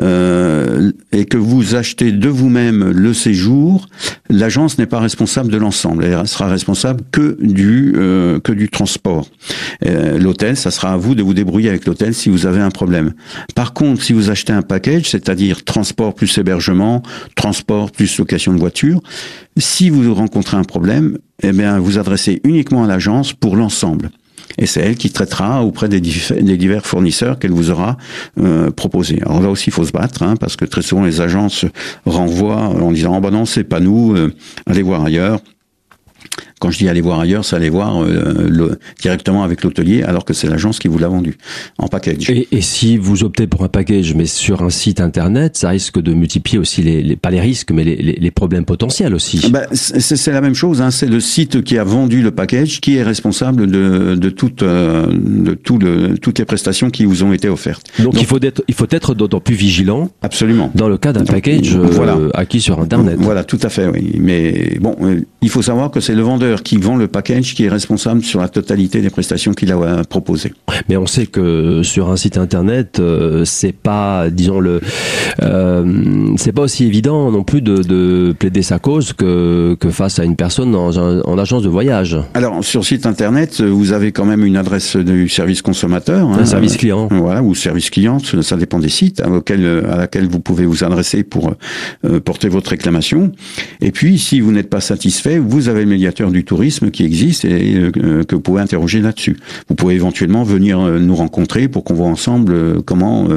euh, 0.00 0.90
et 1.12 1.24
que 1.24 1.36
vous 1.36 1.74
achetez 1.74 2.12
de 2.12 2.28
vous-même 2.28 2.90
le 2.90 3.14
séjour, 3.14 3.88
l'agence 4.28 4.78
n'est 4.78 4.86
pas 4.86 5.00
responsable 5.00 5.50
de 5.50 5.56
l'ensemble. 5.56 6.04
Elle 6.04 6.26
sera 6.26 6.48
responsable 6.48 7.02
que 7.12 7.36
du 7.40 7.92
que 8.42 8.52
du 8.52 8.68
transport. 8.68 9.28
l'hôtel, 9.82 10.56
ça 10.56 10.70
sera 10.70 10.92
à 10.92 10.96
vous 10.96 11.14
de 11.14 11.22
vous 11.22 11.34
débrouiller 11.34 11.68
avec 11.68 11.86
l'hôtel 11.86 12.14
si 12.14 12.28
vous 12.28 12.46
avez 12.46 12.60
un 12.60 12.70
problème. 12.70 13.12
Par 13.54 13.72
contre, 13.72 14.02
si 14.02 14.12
vous 14.12 14.30
achetez 14.30 14.52
un 14.52 14.62
package, 14.62 15.10
c'est-à-dire 15.10 15.64
transport 15.64 16.14
plus 16.14 16.36
hébergement, 16.38 17.02
transport 17.34 17.90
plus 17.90 18.18
location 18.18 18.52
de 18.52 18.58
voiture, 18.58 19.00
si 19.56 19.90
vous 19.90 20.14
rencontrez 20.14 20.56
un 20.56 20.64
problème, 20.64 21.18
eh 21.42 21.52
bien, 21.52 21.78
vous 21.78 21.98
adressez 21.98 22.40
uniquement 22.44 22.84
à 22.84 22.86
l'agence 22.86 23.32
pour 23.32 23.56
l'ensemble. 23.56 24.10
Et 24.58 24.66
c'est 24.66 24.80
elle 24.80 24.96
qui 24.96 25.10
traitera 25.10 25.64
auprès 25.64 25.88
des, 25.88 26.00
divers 26.00 26.86
fournisseurs 26.86 27.38
qu'elle 27.38 27.52
vous 27.52 27.70
aura 27.70 27.96
euh, 28.38 28.70
proposé. 28.70 29.20
Alors 29.22 29.40
là 29.40 29.50
aussi, 29.50 29.68
il 29.68 29.72
faut 29.72 29.84
se 29.84 29.92
battre, 29.92 30.22
hein, 30.22 30.36
parce 30.36 30.56
que 30.56 30.64
très 30.64 30.82
souvent 30.82 31.04
les 31.04 31.20
agences 31.20 31.64
renvoient 32.06 32.68
en 32.68 32.92
disant 32.92 33.16
oh 33.16 33.20
ben 33.20 33.30
non, 33.30 33.44
c'est 33.44 33.64
pas 33.64 33.80
nous, 33.80 34.14
euh, 34.14 34.32
allez 34.66 34.82
voir 34.82 35.04
ailleurs. 35.04 35.40
Quand 36.58 36.70
je 36.70 36.78
dis 36.78 36.88
aller 36.88 37.02
voir 37.02 37.20
ailleurs, 37.20 37.44
c'est 37.44 37.54
aller 37.54 37.68
voir 37.68 38.02
euh, 38.02 38.48
le, 38.48 38.78
directement 39.00 39.44
avec 39.44 39.62
l'hôtelier, 39.62 40.02
alors 40.02 40.24
que 40.24 40.32
c'est 40.32 40.48
l'agence 40.48 40.78
qui 40.78 40.88
vous 40.88 40.98
l'a 40.98 41.08
vendu 41.08 41.36
en 41.76 41.86
package. 41.86 42.30
Et, 42.30 42.48
et, 42.50 42.62
si 42.62 42.96
vous 42.96 43.24
optez 43.24 43.46
pour 43.46 43.62
un 43.62 43.68
package, 43.68 44.14
mais 44.14 44.24
sur 44.24 44.62
un 44.62 44.70
site 44.70 45.02
internet, 45.02 45.56
ça 45.56 45.68
risque 45.68 46.00
de 46.00 46.14
multiplier 46.14 46.58
aussi 46.58 46.82
les, 46.82 47.02
les 47.02 47.16
pas 47.16 47.30
les 47.30 47.40
risques, 47.40 47.72
mais 47.72 47.84
les, 47.84 47.96
les, 47.96 48.30
problèmes 48.30 48.64
potentiels 48.64 49.14
aussi. 49.14 49.50
Ben, 49.50 49.66
c'est 49.72 50.32
la 50.32 50.40
même 50.40 50.54
chose. 50.54 50.80
Hein, 50.80 50.90
c'est 50.90 51.08
le 51.08 51.20
site 51.20 51.62
qui 51.62 51.76
a 51.76 51.84
vendu 51.84 52.22
le 52.22 52.30
package 52.30 52.80
qui 52.80 52.96
est 52.96 53.02
responsable 53.02 53.66
de, 53.66 54.14
de 54.14 54.30
toute 54.30 54.62
euh, 54.62 55.06
de 55.12 55.52
tout 55.52 55.78
le, 55.78 56.16
toutes 56.16 56.38
les 56.38 56.46
prestations 56.46 56.88
qui 56.88 57.04
vous 57.04 57.22
ont 57.22 57.34
été 57.34 57.50
offertes. 57.50 57.86
Donc, 57.98 58.14
il 58.18 58.26
faut 58.26 58.40
être 58.40 58.62
il 58.66 58.74
faut 58.74 58.88
être 58.90 59.14
d'autant 59.14 59.40
plus 59.40 59.54
vigilant. 59.54 60.08
Absolument. 60.22 60.70
Dans 60.74 60.88
le 60.88 60.96
cas 60.96 61.12
d'un 61.12 61.24
package 61.24 61.76
euh, 61.76 62.30
acquis 62.32 62.62
sur 62.62 62.80
internet. 62.80 63.16
Voilà, 63.18 63.44
tout 63.44 63.58
à 63.62 63.68
fait. 63.68 63.88
Oui. 63.88 64.12
Mais 64.18 64.78
bon, 64.80 64.96
il 65.42 65.50
faut 65.50 65.62
savoir 65.62 65.90
que 65.90 66.00
c'est 66.00 66.14
le 66.14 66.22
vendeur 66.22 66.55
qui 66.62 66.76
vend 66.76 66.96
le 66.96 67.08
package 67.08 67.54
qui 67.54 67.64
est 67.64 67.68
responsable 67.68 68.22
sur 68.22 68.40
la 68.40 68.48
totalité 68.48 69.00
des 69.00 69.10
prestations 69.10 69.52
qu'il 69.52 69.72
a 69.72 70.04
proposées. 70.04 70.52
Mais 70.88 70.96
on 70.96 71.06
sait 71.06 71.26
que 71.26 71.82
sur 71.82 72.10
un 72.10 72.16
site 72.16 72.38
internet, 72.38 72.98
euh, 73.00 73.44
c'est 73.44 73.72
pas, 73.72 74.28
disons 74.30 74.60
le, 74.60 74.80
euh, 75.42 76.34
c'est 76.36 76.52
pas 76.52 76.62
aussi 76.62 76.84
évident 76.84 77.30
non 77.30 77.42
plus 77.42 77.62
de, 77.62 77.82
de, 77.82 78.34
plaider 78.38 78.62
sa 78.62 78.78
cause 78.78 79.12
que, 79.12 79.76
que 79.78 79.90
face 79.90 80.18
à 80.18 80.24
une 80.24 80.36
personne 80.36 80.72
dans 80.72 80.98
un, 80.98 81.20
en 81.22 81.38
agence 81.38 81.62
de 81.62 81.68
voyage. 81.68 82.16
Alors 82.34 82.64
sur 82.64 82.84
site 82.84 83.06
internet, 83.06 83.60
vous 83.60 83.92
avez 83.92 84.12
quand 84.12 84.24
même 84.24 84.44
une 84.44 84.56
adresse 84.56 84.96
du 84.96 85.28
service 85.28 85.62
consommateur, 85.62 86.28
hein, 86.28 86.38
un 86.40 86.44
service 86.44 86.76
client, 86.76 87.08
voilà, 87.10 87.42
ou 87.42 87.54
service 87.54 87.90
client, 87.90 88.18
ça 88.18 88.56
dépend 88.56 88.78
des 88.78 88.88
sites 88.88 89.20
hein, 89.20 89.32
auxquels, 89.32 89.84
à 89.90 89.96
laquelle 89.96 90.26
vous 90.28 90.40
pouvez 90.40 90.66
vous 90.66 90.84
adresser 90.84 91.22
pour 91.22 91.54
euh, 92.04 92.20
porter 92.20 92.48
votre 92.48 92.70
réclamation. 92.70 93.32
Et 93.80 93.92
puis 93.92 94.18
si 94.18 94.40
vous 94.40 94.52
n'êtes 94.52 94.70
pas 94.70 94.80
satisfait, 94.80 95.38
vous 95.38 95.68
avez 95.68 95.80
le 95.80 95.86
médiateur 95.86 96.30
du 96.30 96.35
tourisme 96.44 96.90
qui 96.90 97.04
existe 97.04 97.44
et 97.44 97.76
euh, 97.76 98.24
que 98.24 98.34
vous 98.34 98.40
pouvez 98.40 98.60
interroger 98.60 99.00
là-dessus. 99.00 99.36
Vous 99.68 99.74
pouvez 99.74 99.94
éventuellement 99.94 100.42
venir 100.42 100.80
euh, 100.80 100.98
nous 100.98 101.14
rencontrer 101.14 101.68
pour 101.68 101.84
qu'on 101.84 101.94
voit 101.94 102.06
ensemble 102.06 102.52
euh, 102.52 102.80
comment 102.84 103.28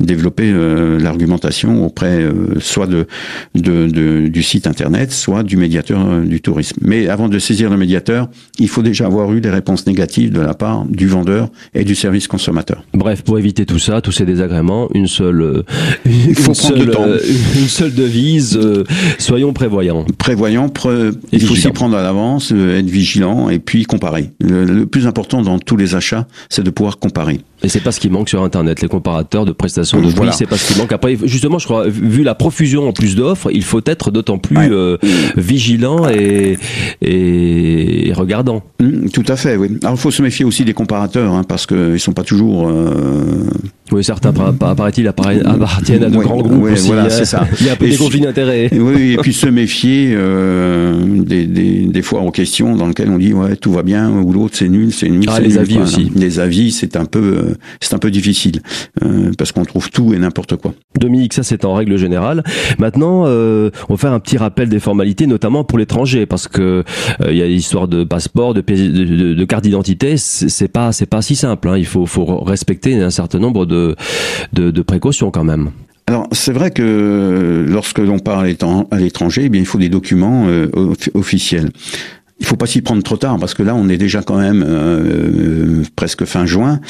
développer 0.00 0.52
l'argumentation 1.00 1.84
auprès 1.84 2.26
soit 2.60 2.86
de, 2.86 3.06
de, 3.54 4.28
du 4.28 4.42
site 4.42 4.66
internet, 4.66 5.12
soit 5.12 5.42
du 5.42 5.56
médiateur 5.56 6.20
du 6.20 6.40
tourisme. 6.40 6.78
Mais 6.82 7.08
avant 7.08 7.28
de 7.28 7.38
saisir 7.38 7.70
le 7.70 7.76
médiateur, 7.76 8.28
il 8.58 8.68
faut 8.68 8.82
déjà 8.82 9.06
avoir 9.06 9.32
eu 9.32 9.40
des 9.40 9.50
réponses 9.50 9.86
négatives 9.86 10.32
de 10.32 10.40
la 10.40 10.54
part 10.54 10.84
du 10.86 11.06
vendeur 11.06 11.48
et 11.74 11.84
du 11.84 11.94
service 11.94 12.28
consommateur. 12.28 12.84
Bref, 12.94 13.22
pour 13.22 13.38
éviter 13.38 13.66
tout 13.66 13.78
ça, 13.78 14.00
tous 14.00 14.12
ces 14.12 14.24
désagréments, 14.24 14.88
une 14.94 15.08
seule, 15.08 15.64
il 16.06 16.34
faut 16.34 16.52
une, 16.52 16.54
seule, 16.54 17.20
une 17.56 17.68
seule 17.68 17.94
devise, 17.94 18.58
soyons 19.18 19.52
prévoyants. 19.52 20.04
Prévoyants, 20.18 20.70
il 21.32 21.40
faut 21.40 21.54
s'y 21.54 21.68
prendre 21.74 21.96
à 21.96 22.02
l'avance, 22.02 22.43
être 22.52 22.88
vigilant 22.88 23.48
et 23.48 23.58
puis 23.58 23.84
comparer. 23.84 24.32
Le, 24.40 24.84
plus 24.84 25.06
important 25.06 25.42
dans 25.42 25.58
tous 25.58 25.76
les 25.76 25.94
achats, 25.94 26.26
c'est 26.48 26.62
de 26.62 26.70
pouvoir 26.70 26.98
comparer. 26.98 27.40
Et 27.64 27.68
c'est 27.68 27.80
pas 27.80 27.92
ce 27.92 28.00
qui 28.00 28.10
manque 28.10 28.28
sur 28.28 28.42
Internet, 28.42 28.82
les 28.82 28.88
comparateurs 28.88 29.46
de 29.46 29.52
prestations 29.52 30.00
de 30.02 30.12
prix, 30.12 30.28
c'est 30.32 30.46
pas 30.46 30.58
ce 30.58 30.72
qui 30.72 30.78
manque. 30.78 30.92
Après, 30.92 31.16
justement, 31.24 31.58
je 31.58 31.64
crois, 31.64 31.88
vu 31.88 32.22
la 32.22 32.34
profusion 32.34 32.86
en 32.86 32.92
plus 32.92 33.16
d'offres, 33.16 33.48
il 33.52 33.64
faut 33.64 33.80
être 33.86 34.10
d'autant 34.10 34.38
plus 34.38 34.72
euh, 34.72 34.98
vigilant 35.36 36.08
et, 36.08 36.58
et, 37.00 38.12
regardant. 38.14 38.62
Mmh, 38.80 39.08
tout 39.08 39.24
à 39.28 39.36
fait, 39.36 39.56
oui. 39.56 39.78
Alors, 39.82 39.94
il 39.94 40.00
faut 40.00 40.10
se 40.10 40.20
méfier 40.20 40.44
aussi 40.44 40.64
des 40.64 40.74
comparateurs, 40.74 41.32
hein, 41.32 41.42
parce 41.46 41.66
qu'ils 41.66 42.00
sont 42.00 42.12
pas 42.12 42.22
toujours... 42.22 42.68
Euh... 42.68 43.48
Oui, 43.92 44.02
certains, 44.02 44.32
paraît-il, 44.32 45.06
appartiennent 45.06 46.04
à 46.04 46.10
de 46.10 46.16
grands 46.16 46.38
groupes 46.38 46.64
aussi. 46.64 46.86
Voilà, 46.86 47.10
c'est 47.10 47.26
ça. 47.26 47.46
Il 47.60 47.66
y 47.66 47.68
a 47.68 47.72
un 47.72 47.76
peu 47.76 47.88
des 47.88 47.96
conflits 47.96 48.20
d'intérêts. 48.20 48.70
Oui, 48.84 49.12
et 49.12 49.16
puis 49.18 49.32
se 49.44 49.46
méfier 49.46 50.12
euh, 50.14 51.04
des, 51.06 51.46
des, 51.46 51.86
des 51.86 52.02
foires 52.02 52.22
en 52.22 52.30
question 52.30 52.76
dans 52.76 52.86
lesquelles 52.86 53.08
on 53.08 53.18
dit 53.18 53.32
ouais 53.32 53.56
tout 53.56 53.72
va 53.72 53.82
bien 53.82 54.10
ou 54.10 54.32
l'autre 54.32 54.56
c'est 54.56 54.68
nul, 54.68 54.92
c'est 54.92 55.08
nul. 55.08 55.24
Ah, 55.28 55.40
les 55.40 55.58
avis 55.58 55.78
aussi. 55.78 56.10
Les 56.14 56.40
avis, 56.40 56.72
c'est 56.72 56.96
un 56.96 57.04
peu, 57.04 57.53
c'est 57.80 57.94
un 57.94 57.98
peu 57.98 58.10
difficile 58.10 58.60
euh, 59.02 59.32
parce 59.36 59.52
qu'on 59.52 59.64
trouve 59.64 59.90
tout 59.90 60.14
et 60.14 60.18
n'importe 60.18 60.56
quoi. 60.56 60.74
Dominique, 60.98 61.34
ça 61.34 61.42
c'est 61.42 61.64
en 61.64 61.74
règle 61.74 61.96
générale. 61.96 62.42
Maintenant, 62.78 63.24
euh, 63.26 63.70
on 63.88 63.94
va 63.94 63.98
faire 63.98 64.12
un 64.12 64.20
petit 64.20 64.36
rappel 64.36 64.68
des 64.68 64.80
formalités, 64.80 65.26
notamment 65.26 65.64
pour 65.64 65.78
l'étranger, 65.78 66.26
parce 66.26 66.48
que 66.48 66.84
euh, 67.20 67.30
il 67.30 67.36
y 67.36 67.42
a 67.42 67.46
l'histoire 67.46 67.88
de 67.88 68.04
passeport, 68.04 68.54
de, 68.54 68.60
de, 68.60 69.34
de 69.34 69.44
carte 69.44 69.64
d'identité. 69.64 70.16
C'est 70.16 70.68
pas, 70.68 70.92
c'est 70.92 71.06
pas 71.06 71.22
si 71.22 71.36
simple. 71.36 71.68
Hein. 71.68 71.78
Il 71.78 71.86
faut, 71.86 72.06
faut 72.06 72.38
respecter 72.38 73.00
un 73.00 73.10
certain 73.10 73.38
nombre 73.38 73.66
de, 73.66 73.96
de, 74.52 74.70
de 74.70 74.82
précautions 74.82 75.30
quand 75.30 75.44
même. 75.44 75.70
Alors 76.06 76.28
c'est 76.32 76.52
vrai 76.52 76.70
que 76.70 77.64
lorsque 77.66 77.98
l'on 77.98 78.18
part 78.18 78.40
à 78.40 78.98
l'étranger, 78.98 79.44
eh 79.46 79.48
bien 79.48 79.62
il 79.62 79.66
faut 79.66 79.78
des 79.78 79.88
documents 79.88 80.46
euh, 80.48 80.68
officiels 81.14 81.70
il 82.40 82.46
faut 82.46 82.56
pas 82.56 82.66
s'y 82.66 82.82
prendre 82.82 83.02
trop 83.02 83.16
tard 83.16 83.38
parce 83.38 83.54
que 83.54 83.62
là 83.62 83.76
on 83.76 83.88
est 83.88 83.96
déjà 83.96 84.22
quand 84.22 84.38
même 84.38 84.64
euh, 84.66 85.84
presque 85.94 86.24
fin 86.24 86.46
juin 86.46 86.80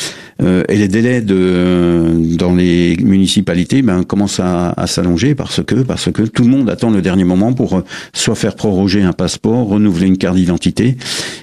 euh, 0.42 0.64
et 0.70 0.76
les 0.76 0.88
délais 0.88 1.20
de 1.20 2.34
dans 2.36 2.54
les 2.54 2.96
municipalités 2.96 3.82
ben 3.82 4.04
commencent 4.04 4.40
à, 4.40 4.74
s'allonger 4.86 5.34
parce 5.34 5.62
que 5.62 5.76
parce 5.76 6.10
que 6.10 6.22
tout 6.22 6.44
le 6.44 6.48
monde 6.48 6.70
attend 6.70 6.90
le 6.90 7.02
dernier 7.02 7.24
moment 7.24 7.52
pour 7.52 7.76
euh, 7.76 7.84
soit 8.14 8.34
faire 8.34 8.56
proroger 8.56 9.02
un 9.02 9.12
passeport, 9.12 9.68
renouveler 9.68 10.06
une 10.06 10.16
carte 10.16 10.36
d'identité 10.36 10.96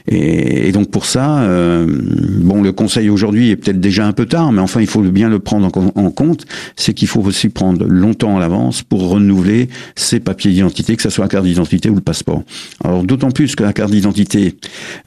et, 0.08 0.68
et, 0.68 0.72
donc 0.72 0.90
pour 0.90 1.06
ça 1.06 1.42
euh, 1.42 1.86
bon 1.88 2.64
le 2.64 2.72
conseil 2.72 3.10
aujourd'hui 3.10 3.52
est 3.52 3.56
peut-être 3.56 3.80
déjà 3.80 4.08
un 4.08 4.14
peu 4.14 4.26
tard 4.26 4.52
mais 4.52 4.62
enfin 4.62 4.82
il 4.82 4.88
faut 4.88 5.02
bien 5.02 5.30
le 5.30 5.38
prendre 5.38 5.70
en, 5.96 6.10
compte 6.10 6.46
c'est 6.76 6.94
qu'il 6.94 7.08
faut 7.08 7.22
aussi 7.22 7.50
prendre 7.50 7.86
longtemps 7.86 8.38
à 8.38 8.40
l'avance 8.40 8.82
pour 8.82 9.10
renouveler 9.10 9.70
ses 9.96 10.20
papiers 10.20 10.52
d'identité 10.52 10.96
que 10.96 11.04
ce 11.04 11.12
soit 11.12 11.26
la 11.26 11.30
carte 11.30 11.46
d'identité 11.46 11.90
ou 11.90 11.96
le 11.96 12.02
passeport. 12.02 12.42
Alors 12.84 13.04
d'autant 13.04 13.30
plus 13.30 13.56
que 13.56 13.64
la 13.64 13.74
carte. 13.74 13.92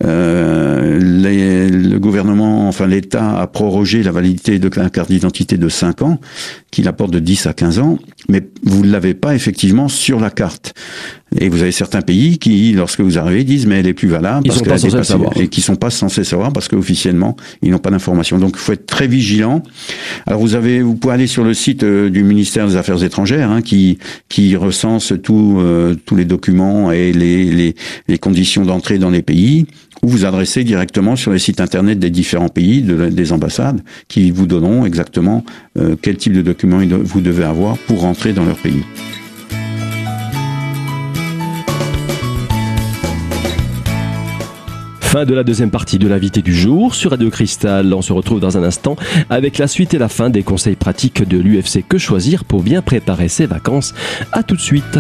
Euh, 0.05 0.99
le 1.01 1.99
gouvernement, 1.99 2.69
enfin 2.69 2.87
l'État 2.87 3.39
a 3.39 3.47
prorogé 3.47 4.03
la 4.03 4.13
validité 4.13 4.59
de 4.59 4.71
la 4.75 4.91
carte 4.91 5.11
d'identité 5.11 5.57
de 5.57 5.69
5 5.69 6.03
ans, 6.03 6.21
qui 6.71 6.83
la 6.83 6.93
de 7.13 7.19
10 7.19 7.47
à 7.47 7.53
15 7.53 7.79
ans, 7.79 7.99
mais 8.29 8.43
vous 8.63 8.85
ne 8.85 8.91
l'avez 8.91 9.15
pas 9.15 9.35
effectivement 9.35 9.89
sur 9.89 10.21
la 10.21 10.31
carte. 10.31 10.75
Et 11.41 11.49
vous 11.49 11.63
avez 11.63 11.73
certains 11.73 12.01
pays 12.01 12.39
qui, 12.39 12.73
lorsque 12.73 13.01
vous 13.01 13.19
arrivez, 13.19 13.43
disent 13.43 13.67
mais 13.67 13.81
elle 13.81 13.89
est 13.89 13.95
plus 13.95 14.09
valable 14.09 14.47
parce 14.47 14.63
qu'elle 14.63 15.05
savoir. 15.05 15.37
et 15.37 15.49
qui 15.49 15.63
sont 15.63 15.75
pas 15.75 15.91
censés 15.91 16.23
savoir 16.23 16.53
parce 16.53 16.69
qu'officiellement 16.69 17.37
ils 17.61 17.71
n'ont 17.71 17.79
pas 17.79 17.91
d'informations. 17.91 18.39
Donc 18.39 18.53
il 18.55 18.61
faut 18.61 18.73
être 18.73 18.87
très 18.87 19.09
vigilant. 19.09 19.63
Alors 20.27 20.41
vous 20.41 20.55
avez, 20.55 20.81
vous 20.81 20.95
pouvez 20.95 21.15
aller 21.15 21.27
sur 21.27 21.43
le 21.43 21.53
site 21.53 21.83
euh, 21.83 22.09
du 22.09 22.23
ministère 22.23 22.69
des 22.69 22.77
Affaires 22.77 23.03
étrangères 23.03 23.51
hein, 23.51 23.63
qui 23.63 23.99
qui 24.29 24.55
recense 24.55 25.13
tout, 25.23 25.57
euh, 25.59 25.97
tous 26.07 26.15
les 26.15 26.25
documents 26.25 26.93
et 26.93 27.13
les 27.13 27.51
les, 27.51 27.75
les 28.07 28.19
conditions 28.19 28.65
d'entrée 28.65 28.99
dans 28.99 29.11
les 29.11 29.23
pays 29.23 29.67
ou 30.05 30.09
vous 30.09 30.27
adressez 30.27 30.65
directement 30.65 31.17
sur 31.17 31.33
les 31.33 31.39
sites 31.39 31.63
internet 31.63 31.99
des 31.99 32.11
différents 32.11 32.51
pays, 32.51 32.83
de, 32.83 33.09
des 33.09 33.33
ambassades, 33.33 33.81
qui 34.07 34.31
vous 34.31 34.47
donneront 34.47 34.85
exactement 34.85 35.45
euh, 35.79 35.97
quel 36.01 36.19
type 36.19 36.35
de 36.35 36.43
documents 36.43 36.81
vous 37.03 37.23
devez 37.23 37.45
avoir 37.45 37.79
pour 37.79 38.03
rentrer 38.03 38.35
dans 38.35 38.45
leur 38.45 38.59
pays. 38.59 38.83
Fin 45.01 45.25
de 45.25 45.33
la 45.33 45.43
deuxième 45.43 45.71
partie 45.71 45.99
de 45.99 46.07
l'invité 46.07 46.43
du 46.43 46.53
jour 46.53 46.95
sur 46.95 47.13
Radio 47.13 47.31
Cristal. 47.31 47.95
On 47.95 48.03
se 48.03 48.13
retrouve 48.13 48.41
dans 48.41 48.59
un 48.59 48.63
instant 48.63 48.97
avec 49.31 49.57
la 49.57 49.69
suite 49.69 49.95
et 49.95 49.99
la 49.99 50.11
fin 50.11 50.29
des 50.29 50.43
conseils 50.43 50.77
pratiques 50.77 51.27
de 51.27 51.39
l'UFC 51.39 51.83
Que 51.89 51.97
choisir 51.97 52.45
pour 52.45 52.63
bien 52.63 52.83
préparer 52.83 53.29
ses 53.29 53.47
vacances. 53.47 53.95
À 54.33 54.43
tout 54.43 54.57
de 54.57 54.61
suite. 54.61 54.99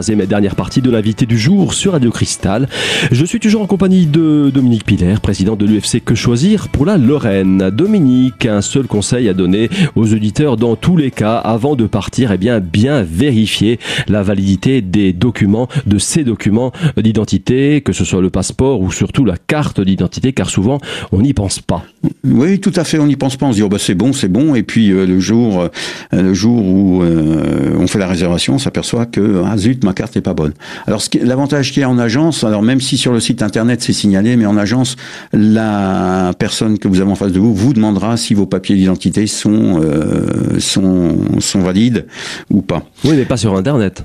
Troisième 0.00 0.22
et 0.22 0.26
dernière 0.26 0.54
partie 0.54 0.80
de 0.80 0.90
l'invité 0.90 1.26
du 1.26 1.38
jour 1.38 1.74
sur 1.74 1.92
Radio 1.92 2.10
Cristal. 2.10 2.70
Je 3.12 3.22
suis 3.22 3.38
toujours 3.38 3.60
en 3.60 3.66
compagnie 3.66 4.06
de 4.06 4.48
Dominique 4.48 4.86
Piller, 4.86 5.16
président 5.20 5.56
de 5.56 5.66
l'UFC 5.66 6.02
Que 6.02 6.14
Choisir 6.14 6.70
pour 6.70 6.86
la 6.86 6.96
Lorraine. 6.96 7.68
Dominique, 7.68 8.46
un 8.46 8.62
seul 8.62 8.86
conseil 8.86 9.28
à 9.28 9.34
donner 9.34 9.68
aux 9.96 10.14
auditeurs 10.14 10.56
dans 10.56 10.74
tous 10.74 10.96
les 10.96 11.10
cas 11.10 11.36
avant 11.36 11.76
de 11.76 11.84
partir, 11.84 12.32
eh 12.32 12.38
bien, 12.38 12.60
bien 12.60 13.02
vérifier 13.02 13.78
la 14.08 14.22
validité 14.22 14.80
des 14.80 15.12
documents, 15.12 15.68
de 15.84 15.98
ces 15.98 16.24
documents 16.24 16.72
d'identité, 16.96 17.82
que 17.82 17.92
ce 17.92 18.06
soit 18.06 18.22
le 18.22 18.30
passeport 18.30 18.80
ou 18.80 18.90
surtout 18.90 19.26
la 19.26 19.36
carte 19.36 19.82
d'identité, 19.82 20.32
car 20.32 20.48
souvent 20.48 20.78
on 21.12 21.20
n'y 21.20 21.34
pense 21.34 21.58
pas. 21.58 21.84
Oui, 22.24 22.58
tout 22.58 22.72
à 22.76 22.84
fait, 22.84 22.98
on 22.98 23.06
n'y 23.06 23.16
pense 23.16 23.36
pas. 23.36 23.44
On 23.44 23.52
se 23.52 23.56
dit 23.56 23.62
oh 23.62 23.68
bah 23.68 23.76
c'est 23.78 23.94
bon, 23.94 24.14
c'est 24.14 24.28
bon, 24.28 24.54
et 24.54 24.62
puis 24.62 24.92
euh, 24.92 25.04
le 25.04 25.20
jour, 25.20 25.60
euh, 25.60 26.22
le 26.22 26.32
jour 26.32 26.64
où 26.64 27.02
euh, 27.02 27.76
on 27.78 27.86
fait 27.86 27.98
la 27.98 28.06
réservation, 28.06 28.54
on 28.54 28.58
s'aperçoit 28.58 29.04
que 29.04 29.42
ah 29.44 29.58
zut, 29.58 29.84
ma 29.90 29.94
carte 29.94 30.16
est 30.16 30.20
pas 30.20 30.34
bonne. 30.34 30.52
Alors 30.86 31.02
l'avantage 31.20 31.72
qu'il 31.72 31.80
y 31.80 31.84
a 31.84 31.90
en 31.90 31.98
agence, 31.98 32.44
alors 32.44 32.62
même 32.62 32.80
si 32.80 32.96
sur 32.96 33.12
le 33.12 33.18
site 33.18 33.42
internet 33.42 33.82
c'est 33.82 33.92
signalé, 33.92 34.36
mais 34.36 34.46
en 34.46 34.56
agence, 34.56 34.94
la 35.32 36.32
personne 36.38 36.78
que 36.78 36.86
vous 36.86 37.00
avez 37.00 37.10
en 37.10 37.16
face 37.16 37.32
de 37.32 37.40
vous 37.40 37.52
vous 37.54 37.72
demandera 37.72 38.16
si 38.16 38.34
vos 38.34 38.46
papiers 38.46 38.76
d'identité 38.76 39.26
sont, 39.26 39.80
euh, 39.82 40.60
sont 40.60 41.16
sont 41.40 41.60
valides 41.60 42.06
ou 42.50 42.62
pas. 42.62 42.84
Oui, 43.04 43.14
mais 43.16 43.24
pas 43.24 43.36
sur 43.36 43.56
internet. 43.56 44.04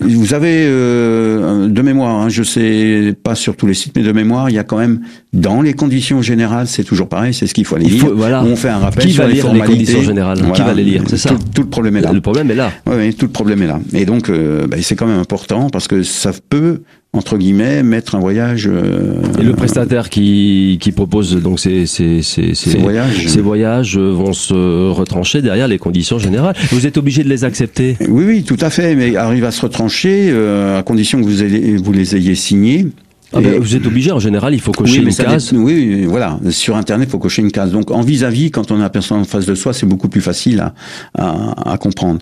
vous 0.00 0.34
avez 0.34 0.64
euh, 0.66 1.68
de 1.68 1.82
mémoire, 1.82 2.22
hein, 2.22 2.28
je 2.28 2.42
sais 2.42 3.14
pas 3.22 3.36
sur 3.36 3.54
tous 3.54 3.68
les 3.68 3.74
sites, 3.74 3.92
mais 3.94 4.02
de 4.02 4.10
mémoire, 4.10 4.50
il 4.50 4.56
y 4.56 4.58
a 4.58 4.64
quand 4.64 4.78
même 4.78 5.00
dans 5.32 5.62
les 5.62 5.74
conditions 5.74 6.22
générales, 6.22 6.66
c'est 6.66 6.84
toujours 6.84 7.08
pareil, 7.08 7.32
c'est 7.34 7.46
ce 7.46 7.54
qu'il 7.54 7.64
faut 7.64 7.76
aller 7.76 7.86
lire. 7.86 8.06
voilà. 8.14 8.42
On 8.42 8.56
fait 8.56 8.68
un 8.68 8.78
rappel 8.78 9.04
Qui 9.04 9.12
sur 9.12 9.22
va 9.22 9.28
les 9.28 9.34
lire 9.34 9.44
formalités. 9.44 9.68
les 9.68 9.78
conditions 9.78 10.02
générales? 10.02 10.38
Qui 10.54 10.62
va 10.62 10.74
les 10.74 10.82
lire? 10.82 11.02
C'est 11.06 11.18
ça. 11.18 11.28
Tout, 11.30 11.38
tout, 11.54 11.62
le 11.62 11.68
problème 11.68 11.96
est 11.98 12.00
là. 12.00 12.12
Le 12.12 12.20
problème 12.20 12.50
est 12.50 12.56
là. 12.56 12.72
Oui 12.86 13.14
tout 13.14 13.26
le 13.26 13.32
problème 13.32 13.62
est 13.62 13.66
là. 13.66 13.80
Et 13.92 14.06
donc, 14.06 14.28
euh, 14.28 14.66
bah, 14.66 14.76
c'est 14.80 14.96
quand 15.04 15.10
même 15.10 15.20
important 15.20 15.68
parce 15.70 15.88
que 15.88 16.02
ça 16.02 16.32
peut 16.48 16.82
entre 17.12 17.36
guillemets 17.36 17.82
mettre 17.82 18.16
un 18.16 18.18
voyage 18.18 18.68
euh, 18.68 19.22
et 19.38 19.42
le 19.42 19.52
prestataire 19.52 20.10
qui, 20.10 20.78
qui 20.80 20.90
propose 20.90 21.40
donc 21.40 21.60
ces, 21.60 21.86
ces, 21.86 22.22
ces, 22.22 22.54
ces 22.54 22.78
voyages. 22.78 23.28
ces 23.28 23.40
voyages 23.40 23.96
vont 23.96 24.32
se 24.32 24.90
retrancher 24.90 25.42
derrière 25.42 25.68
les 25.68 25.78
conditions 25.78 26.18
générales. 26.18 26.56
Vous 26.72 26.86
êtes 26.86 26.96
obligé 26.96 27.22
de 27.22 27.28
les 27.28 27.44
accepter. 27.44 27.96
Oui 28.08 28.24
oui 28.26 28.42
tout 28.42 28.56
à 28.60 28.70
fait 28.70 28.96
mais 28.96 29.14
arrive 29.16 29.44
à 29.44 29.50
se 29.52 29.60
retrancher 29.60 30.30
euh, 30.30 30.78
à 30.78 30.82
condition 30.82 31.20
que 31.20 31.24
vous, 31.24 31.42
ayez, 31.42 31.76
vous 31.76 31.92
les 31.92 32.16
ayez 32.16 32.34
signés 32.34 32.88
ah 33.34 33.40
ben, 33.40 33.58
vous 33.58 33.74
êtes 33.74 33.86
obligé, 33.86 34.12
en 34.12 34.18
général, 34.18 34.54
il 34.54 34.60
faut 34.60 34.72
cocher 34.72 35.00
oui, 35.00 35.06
une 35.06 35.14
case. 35.14 35.52
Oui, 35.52 36.04
voilà. 36.04 36.38
Sur 36.50 36.76
Internet, 36.76 37.08
il 37.08 37.10
faut 37.10 37.18
cocher 37.18 37.42
une 37.42 37.50
case. 37.50 37.72
Donc, 37.72 37.90
en 37.90 38.00
vis-à-vis, 38.00 38.50
quand 38.50 38.70
on 38.70 38.76
a 38.76 38.82
la 38.82 38.90
personne 38.90 39.18
en 39.20 39.24
face 39.24 39.46
de 39.46 39.54
soi, 39.54 39.72
c'est 39.72 39.86
beaucoup 39.86 40.08
plus 40.08 40.20
facile 40.20 40.60
à, 40.60 40.74
à, 41.18 41.72
à 41.72 41.78
comprendre. 41.78 42.20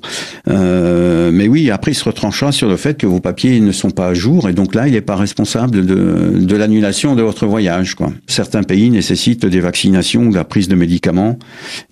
Euh, 0.49 1.31
mais 1.33 1.49
oui, 1.49 1.71
après, 1.71 1.93
il 1.93 1.95
se 1.95 2.05
retranchera 2.05 2.53
sur 2.53 2.69
le 2.69 2.77
fait 2.77 2.97
que 2.97 3.07
vos 3.07 3.21
papiers 3.21 3.61
ne 3.61 3.73
sont 3.73 3.91
pas 3.91 4.09
à 4.09 4.15
jour, 4.15 4.49
et 4.49 4.53
donc 4.53 4.75
là, 4.75 4.89
il 4.89 4.95
n'est 4.95 5.01
pas 5.01 5.17
responsable 5.17 5.85
de, 5.85 6.39
de 6.41 6.57
l'annulation 6.57 7.15
de 7.15 7.23
votre 7.23 7.47
voyage. 7.47 7.95
Quoi. 7.95 8.13
Certains 8.27 8.63
pays 8.63 8.91
nécessitent 8.91 9.47
des 9.47 9.61
vaccinations 9.61 10.23
ou 10.23 10.31
de 10.31 10.37
la 10.37 10.45
prise 10.45 10.69
de 10.69 10.75
médicaments, 10.75 11.39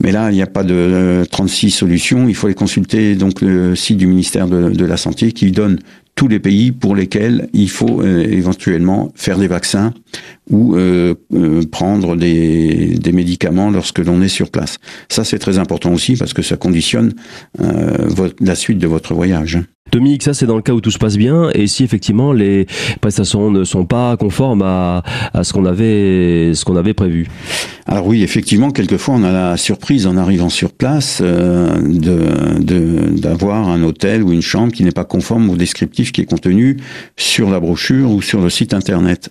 mais 0.02 0.12
là, 0.12 0.30
il 0.30 0.34
n'y 0.34 0.42
a 0.42 0.46
pas 0.46 0.64
de 0.64 1.24
36 1.30 1.70
solutions. 1.70 2.28
Il 2.28 2.34
faut 2.34 2.48
les 2.48 2.54
consulter 2.54 3.14
donc 3.14 3.40
le 3.40 3.74
site 3.74 3.98
du 3.98 4.06
ministère 4.06 4.48
de, 4.48 4.70
de 4.70 4.84
la 4.84 4.96
Santé 4.96 5.32
qui 5.32 5.50
donne 5.50 5.78
tous 6.20 6.28
les 6.28 6.38
pays 6.38 6.70
pour 6.70 6.94
lesquels 6.94 7.48
il 7.54 7.70
faut 7.70 8.02
euh, 8.02 8.22
éventuellement 8.30 9.10
faire 9.14 9.38
des 9.38 9.48
vaccins 9.48 9.94
ou 10.50 10.76
euh, 10.76 11.14
euh, 11.32 11.62
prendre 11.72 12.14
des, 12.14 13.00
médicaments 13.10 13.70
lorsque 13.70 14.00
l'on 14.00 14.20
est 14.20 14.28
sur 14.28 14.50
place. 14.50 14.76
Ça, 15.08 15.24
c'est 15.24 15.38
très 15.38 15.56
important 15.56 15.94
aussi 15.94 16.16
parce 16.16 16.34
que 16.34 16.42
ça 16.42 16.58
conditionne 16.58 17.14
la 17.58 18.54
suite 18.54 18.78
de 18.78 18.86
votre 18.86 19.14
voyage. 19.14 19.58
Dominique, 19.90 20.22
ça 20.22 20.34
c'est 20.34 20.46
dans 20.46 20.56
le 20.56 20.62
cas 20.62 20.72
où 20.72 20.80
tout 20.80 20.90
se 20.90 20.98
passe 20.98 21.16
bien 21.16 21.50
et 21.54 21.66
si 21.66 21.84
effectivement 21.84 22.32
les 22.32 22.66
prestations 23.00 23.50
ne 23.50 23.64
sont 23.64 23.84
pas 23.84 24.16
conformes 24.16 24.62
à, 24.62 25.02
ce 25.42 25.52
qu'on 25.52 25.64
avait 25.64 26.52
ce 26.54 26.70
avait 26.76 26.94
prévu. 26.94 27.26
Alors 27.86 28.06
oui, 28.06 28.22
effectivement, 28.22 28.70
quelquefois 28.70 29.14
on 29.14 29.24
a 29.24 29.32
la 29.32 29.56
surprise 29.56 30.06
en 30.06 30.16
arrivant 30.16 30.48
sur 30.48 30.72
place 30.72 31.20
euh, 31.20 31.80
de 31.82 33.10
d'avoir 33.20 33.68
un 33.68 33.82
hôtel 33.82 34.22
ou 34.22 34.32
une 34.32 34.42
chambre 34.42 34.72
qui 34.72 34.84
n'est 34.84 34.92
pas 34.92 35.04
conforme 35.04 35.50
au 35.50 35.56
descriptif 35.56 36.12
qui 36.12 36.20
est 36.20 36.26
contenu 36.26 36.76
sur 37.16 37.50
la 37.50 37.58
brochure 37.60 38.10
ou 38.10 38.22
sur 38.22 38.40
le 38.40 38.50
site 38.50 38.74
internet. 38.74 39.30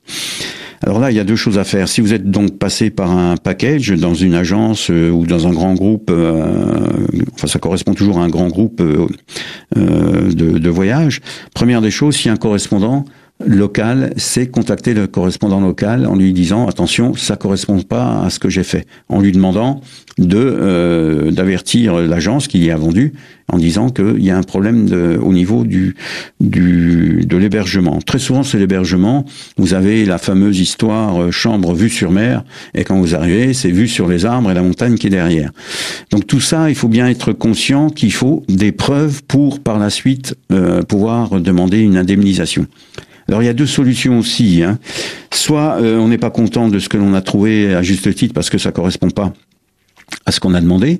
Alors 0.82 1.00
là, 1.00 1.12
il 1.12 1.18
y 1.18 1.20
a 1.20 1.24
deux 1.24 1.36
choses 1.36 1.58
à 1.58 1.64
faire. 1.64 1.88
Si 1.90 2.02
vous 2.02 2.14
êtes 2.14 2.30
donc 2.30 2.58
passé 2.58 2.90
par 2.90 3.12
un 3.12 3.36
package 3.36 3.90
dans 3.92 4.14
une 4.14 4.34
agence 4.34 4.90
euh, 4.90 5.10
ou 5.10 5.26
dans 5.26 5.48
un 5.48 5.52
grand 5.52 5.74
groupe, 5.74 6.10
euh, 6.10 6.88
enfin 7.34 7.48
ça 7.48 7.60
correspond 7.60 7.94
toujours 7.94 8.20
à 8.20 8.24
un 8.24 8.30
grand 8.30 8.48
groupe 8.48 8.82
euh, 8.82 9.08
de, 9.76 10.58
de 10.58 10.70
voyage, 10.70 11.22
première 11.54 11.82
des 11.82 11.92
choses, 11.92 12.16
si 12.16 12.30
un 12.30 12.38
correspondant 12.38 13.06
local, 13.46 14.14
c'est 14.18 14.48
contacter 14.48 14.94
le 14.94 15.08
correspondant 15.08 15.62
local 15.62 16.06
en 16.06 16.16
lui 16.16 16.34
disant 16.34 16.68
attention, 16.68 17.16
ça 17.16 17.36
correspond 17.38 17.82
pas 17.82 18.24
à 18.24 18.30
ce 18.30 18.40
que 18.40 18.50
j'ai 18.50 18.64
fait, 18.64 18.86
en 19.08 19.22
lui 19.22 19.32
demandant 19.32 19.82
de 20.18 20.38
euh, 20.38 21.32
d'avertir 21.32 21.96
l'agence 21.96 22.48
qui 22.48 22.60
y 22.60 22.72
a 22.72 22.78
vendu 22.78 23.14
en 23.52 23.58
disant 23.58 23.90
qu'il 23.90 24.24
y 24.24 24.30
a 24.30 24.38
un 24.38 24.44
problème 24.44 24.88
au 25.24 25.34
niveau 25.34 25.64
du, 25.64 25.96
du 26.40 27.26
de 27.26 27.38
l'hébergement. 27.38 28.00
Très 28.00 28.20
souvent, 28.20 28.44
c'est 28.44 28.60
l'hébergement. 28.60 29.26
Vous 29.58 29.74
avez 29.74 30.06
la 30.06 30.18
fameuse 30.18 30.60
histoire 30.60 31.22
euh, 31.22 31.32
chambre 31.32 31.74
vue 31.74 31.90
sur 31.90 32.12
mer, 32.12 32.44
et 32.76 32.84
quand 32.84 33.00
vous 33.00 33.16
arrivez, 33.16 33.54
c'est 33.54 33.72
vue 33.72 33.88
sur 33.88 34.08
les 34.08 34.26
arbres 34.26 34.52
et 34.52 34.54
la 34.54 34.62
montagne 34.62 34.96
qui 34.96 35.08
est 35.08 35.12
derrière. 35.12 35.52
Donc 36.12 36.28
tout 36.28 36.42
ça, 36.42 36.70
il 36.70 36.76
faut 36.76 36.88
bien 36.88 37.08
être 37.08 37.34
conscient 37.34 37.90
qu'il 37.90 38.14
faut 38.14 38.44
des 38.48 38.72
preuves 38.72 39.24
pour 39.24 39.60
par 39.60 39.80
la 39.80 39.90
suite 39.90 40.36
euh, 40.52 40.82
pouvoir 40.84 41.40
demander 41.40 41.80
une 41.80 41.98
indemnisation. 41.98 42.68
Alors 43.30 43.44
il 43.44 43.46
y 43.46 43.50
a 43.50 43.54
deux 43.54 43.68
solutions 43.68 44.18
aussi. 44.18 44.64
Hein. 44.64 44.80
Soit 45.32 45.78
euh, 45.82 45.98
on 45.98 46.08
n'est 46.08 46.18
pas 46.18 46.32
content 46.32 46.68
de 46.68 46.80
ce 46.80 46.90
que 46.90 46.98
l'on 46.98 47.14
a 47.14 47.22
trouvé 47.22 47.76
à 47.76 47.84
juste 47.84 48.14
titre 48.16 48.34
parce 48.34 48.50
que 48.50 48.58
ça 48.58 48.72
correspond 48.72 49.12
pas 49.12 49.34
à 50.26 50.32
ce 50.32 50.40
qu'on 50.40 50.56
a 50.56 50.62
demandé. 50.62 51.00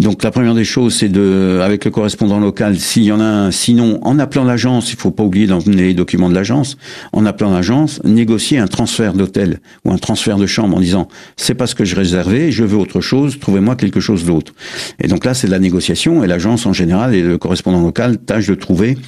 Donc 0.00 0.24
la 0.24 0.32
première 0.32 0.54
des 0.54 0.64
choses, 0.64 0.96
c'est 0.96 1.08
de, 1.08 1.60
avec 1.62 1.84
le 1.84 1.92
correspondant 1.92 2.40
local, 2.40 2.80
s'il 2.80 3.04
y 3.04 3.12
en 3.12 3.20
a 3.20 3.24
un, 3.24 3.50
sinon 3.52 4.00
en 4.02 4.18
appelant 4.18 4.42
l'agence, 4.42 4.92
il 4.92 4.96
faut 4.96 5.12
pas 5.12 5.22
oublier 5.22 5.46
d'emmener 5.46 5.82
les 5.82 5.94
documents 5.94 6.28
de 6.28 6.34
l'agence, 6.34 6.76
en 7.12 7.24
appelant 7.24 7.52
l'agence, 7.52 8.02
négocier 8.02 8.58
un 8.58 8.66
transfert 8.66 9.12
d'hôtel 9.12 9.60
ou 9.84 9.92
un 9.92 9.98
transfert 9.98 10.36
de 10.36 10.46
chambre 10.46 10.76
en 10.76 10.80
disant 10.80 11.06
c'est 11.36 11.54
pas 11.54 11.68
ce 11.68 11.76
que 11.76 11.84
je 11.84 11.94
réservais, 11.94 12.50
je 12.50 12.64
veux 12.64 12.76
autre 12.76 13.00
chose, 13.00 13.38
trouvez-moi 13.38 13.76
quelque 13.76 14.00
chose 14.00 14.24
d'autre. 14.24 14.52
Et 15.00 15.06
donc 15.06 15.24
là, 15.24 15.32
c'est 15.32 15.46
de 15.46 15.52
la 15.52 15.60
négociation 15.60 16.24
et 16.24 16.26
l'agence 16.26 16.66
en 16.66 16.72
général 16.72 17.14
et 17.14 17.22
le 17.22 17.38
correspondant 17.38 17.80
local 17.80 18.18
tâche 18.18 18.48
de 18.48 18.56
trouver 18.56 18.98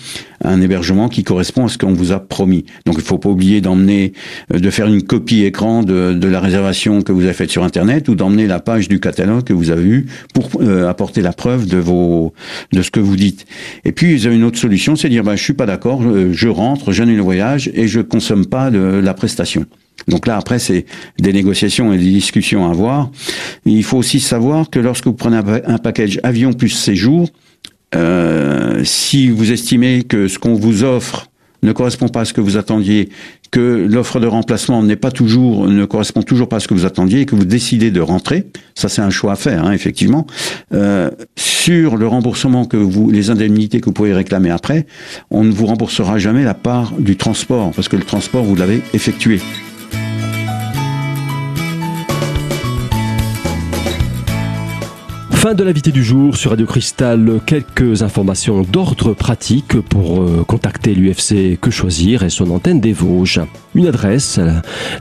un 0.44 0.60
hébergement 0.60 1.08
qui 1.08 1.24
correspond 1.24 1.66
à 1.66 1.68
ce 1.68 1.78
qu'on 1.78 1.92
vous 1.92 2.12
a 2.12 2.20
promis. 2.20 2.64
Donc 2.84 2.96
il 2.98 3.02
faut 3.02 3.18
pas 3.18 3.28
oublier 3.28 3.60
d'emmener, 3.60 4.12
euh, 4.54 4.58
de 4.60 4.70
faire 4.70 4.86
une 4.86 5.02
copie 5.02 5.42
écran 5.44 5.82
de, 5.82 6.12
de 6.12 6.28
la 6.28 6.40
réservation 6.40 7.02
que 7.02 7.10
vous 7.10 7.24
avez 7.24 7.32
faite 7.32 7.50
sur 7.50 7.64
Internet 7.64 8.08
ou 8.08 8.14
d'emmener 8.14 8.46
la 8.46 8.60
page 8.60 8.88
du 8.88 9.00
catalogue 9.00 9.44
que 9.44 9.52
vous 9.52 9.70
avez 9.70 9.84
eu 9.84 10.06
pour 10.34 10.50
euh, 10.60 10.75
apporter 10.84 11.22
la 11.22 11.32
preuve 11.32 11.66
de 11.66 11.78
vos, 11.78 12.32
de 12.72 12.82
ce 12.82 12.90
que 12.90 13.00
vous 13.00 13.16
dites. 13.16 13.46
Et 13.84 13.92
puis 13.92 14.16
vous 14.16 14.26
avez 14.26 14.36
une 14.36 14.44
autre 14.44 14.58
solution, 14.58 14.96
c'est 14.96 15.08
dire 15.08 15.24
bah, 15.24 15.36
je 15.36 15.42
suis 15.42 15.54
pas 15.54 15.66
d'accord, 15.66 16.02
je, 16.02 16.32
je 16.32 16.48
rentre, 16.48 16.92
j'annule 16.92 17.16
le 17.16 17.22
voyage 17.22 17.70
et 17.74 17.88
je 17.88 18.00
consomme 18.00 18.46
pas 18.46 18.70
de 18.70 18.78
la 18.78 19.14
prestation. 19.14 19.66
Donc 20.08 20.26
là, 20.26 20.36
après, 20.36 20.58
c'est 20.58 20.86
des 21.18 21.32
négociations 21.32 21.92
et 21.92 21.98
des 21.98 22.04
discussions 22.04 22.66
à 22.66 22.70
avoir. 22.70 23.10
Il 23.64 23.82
faut 23.82 23.96
aussi 23.96 24.20
savoir 24.20 24.70
que 24.70 24.78
lorsque 24.78 25.06
vous 25.06 25.14
prenez 25.14 25.38
un 25.38 25.78
package 25.78 26.20
avion 26.22 26.52
plus 26.52 26.68
séjour, 26.68 27.28
euh, 27.94 28.82
si 28.84 29.28
vous 29.28 29.52
estimez 29.52 30.04
que 30.04 30.28
ce 30.28 30.38
qu'on 30.38 30.54
vous 30.54 30.84
offre 30.84 31.28
ne 31.62 31.72
correspond 31.72 32.08
pas 32.08 32.20
à 32.20 32.24
ce 32.24 32.32
que 32.32 32.40
vous 32.40 32.56
attendiez, 32.56 33.08
que 33.50 33.86
l'offre 33.88 34.20
de 34.20 34.26
remplacement 34.26 34.82
n'est 34.82 34.96
pas 34.96 35.10
toujours, 35.10 35.68
ne 35.68 35.84
correspond 35.84 36.22
toujours 36.22 36.48
pas 36.48 36.56
à 36.56 36.60
ce 36.60 36.68
que 36.68 36.74
vous 36.74 36.86
attendiez, 36.86 37.20
et 37.20 37.26
que 37.26 37.36
vous 37.36 37.44
décidez 37.44 37.90
de 37.90 38.00
rentrer, 38.00 38.46
ça 38.74 38.88
c'est 38.88 39.02
un 39.02 39.10
choix 39.10 39.32
à 39.32 39.36
faire, 39.36 39.64
hein, 39.64 39.72
effectivement. 39.72 40.26
Euh, 40.74 41.10
sur 41.36 41.96
le 41.96 42.06
remboursement 42.06 42.64
que 42.64 42.76
vous, 42.76 43.10
les 43.10 43.30
indemnités 43.30 43.80
que 43.80 43.86
vous 43.86 43.92
pouvez 43.92 44.14
réclamer 44.14 44.50
après, 44.50 44.86
on 45.30 45.44
ne 45.44 45.52
vous 45.52 45.66
remboursera 45.66 46.18
jamais 46.18 46.44
la 46.44 46.54
part 46.54 46.92
du 46.98 47.16
transport, 47.16 47.72
parce 47.72 47.88
que 47.88 47.96
le 47.96 48.04
transport 48.04 48.44
vous 48.44 48.56
l'avez 48.56 48.82
effectué. 48.94 49.40
Fin 55.46 55.54
de 55.54 55.62
l'invité 55.62 55.92
du 55.92 56.02
jour 56.02 56.36
sur 56.36 56.50
Radio 56.50 56.66
Cristal. 56.66 57.40
Quelques 57.46 58.02
informations 58.02 58.62
d'ordre 58.62 59.14
pratique 59.14 59.80
pour 59.80 60.20
euh, 60.20 60.42
contacter 60.44 60.92
l'UFC 60.92 61.56
Que 61.60 61.70
Choisir 61.70 62.24
et 62.24 62.30
son 62.30 62.50
antenne 62.50 62.80
des 62.80 62.92
Vosges. 62.92 63.40
Une 63.76 63.86
adresse, 63.86 64.40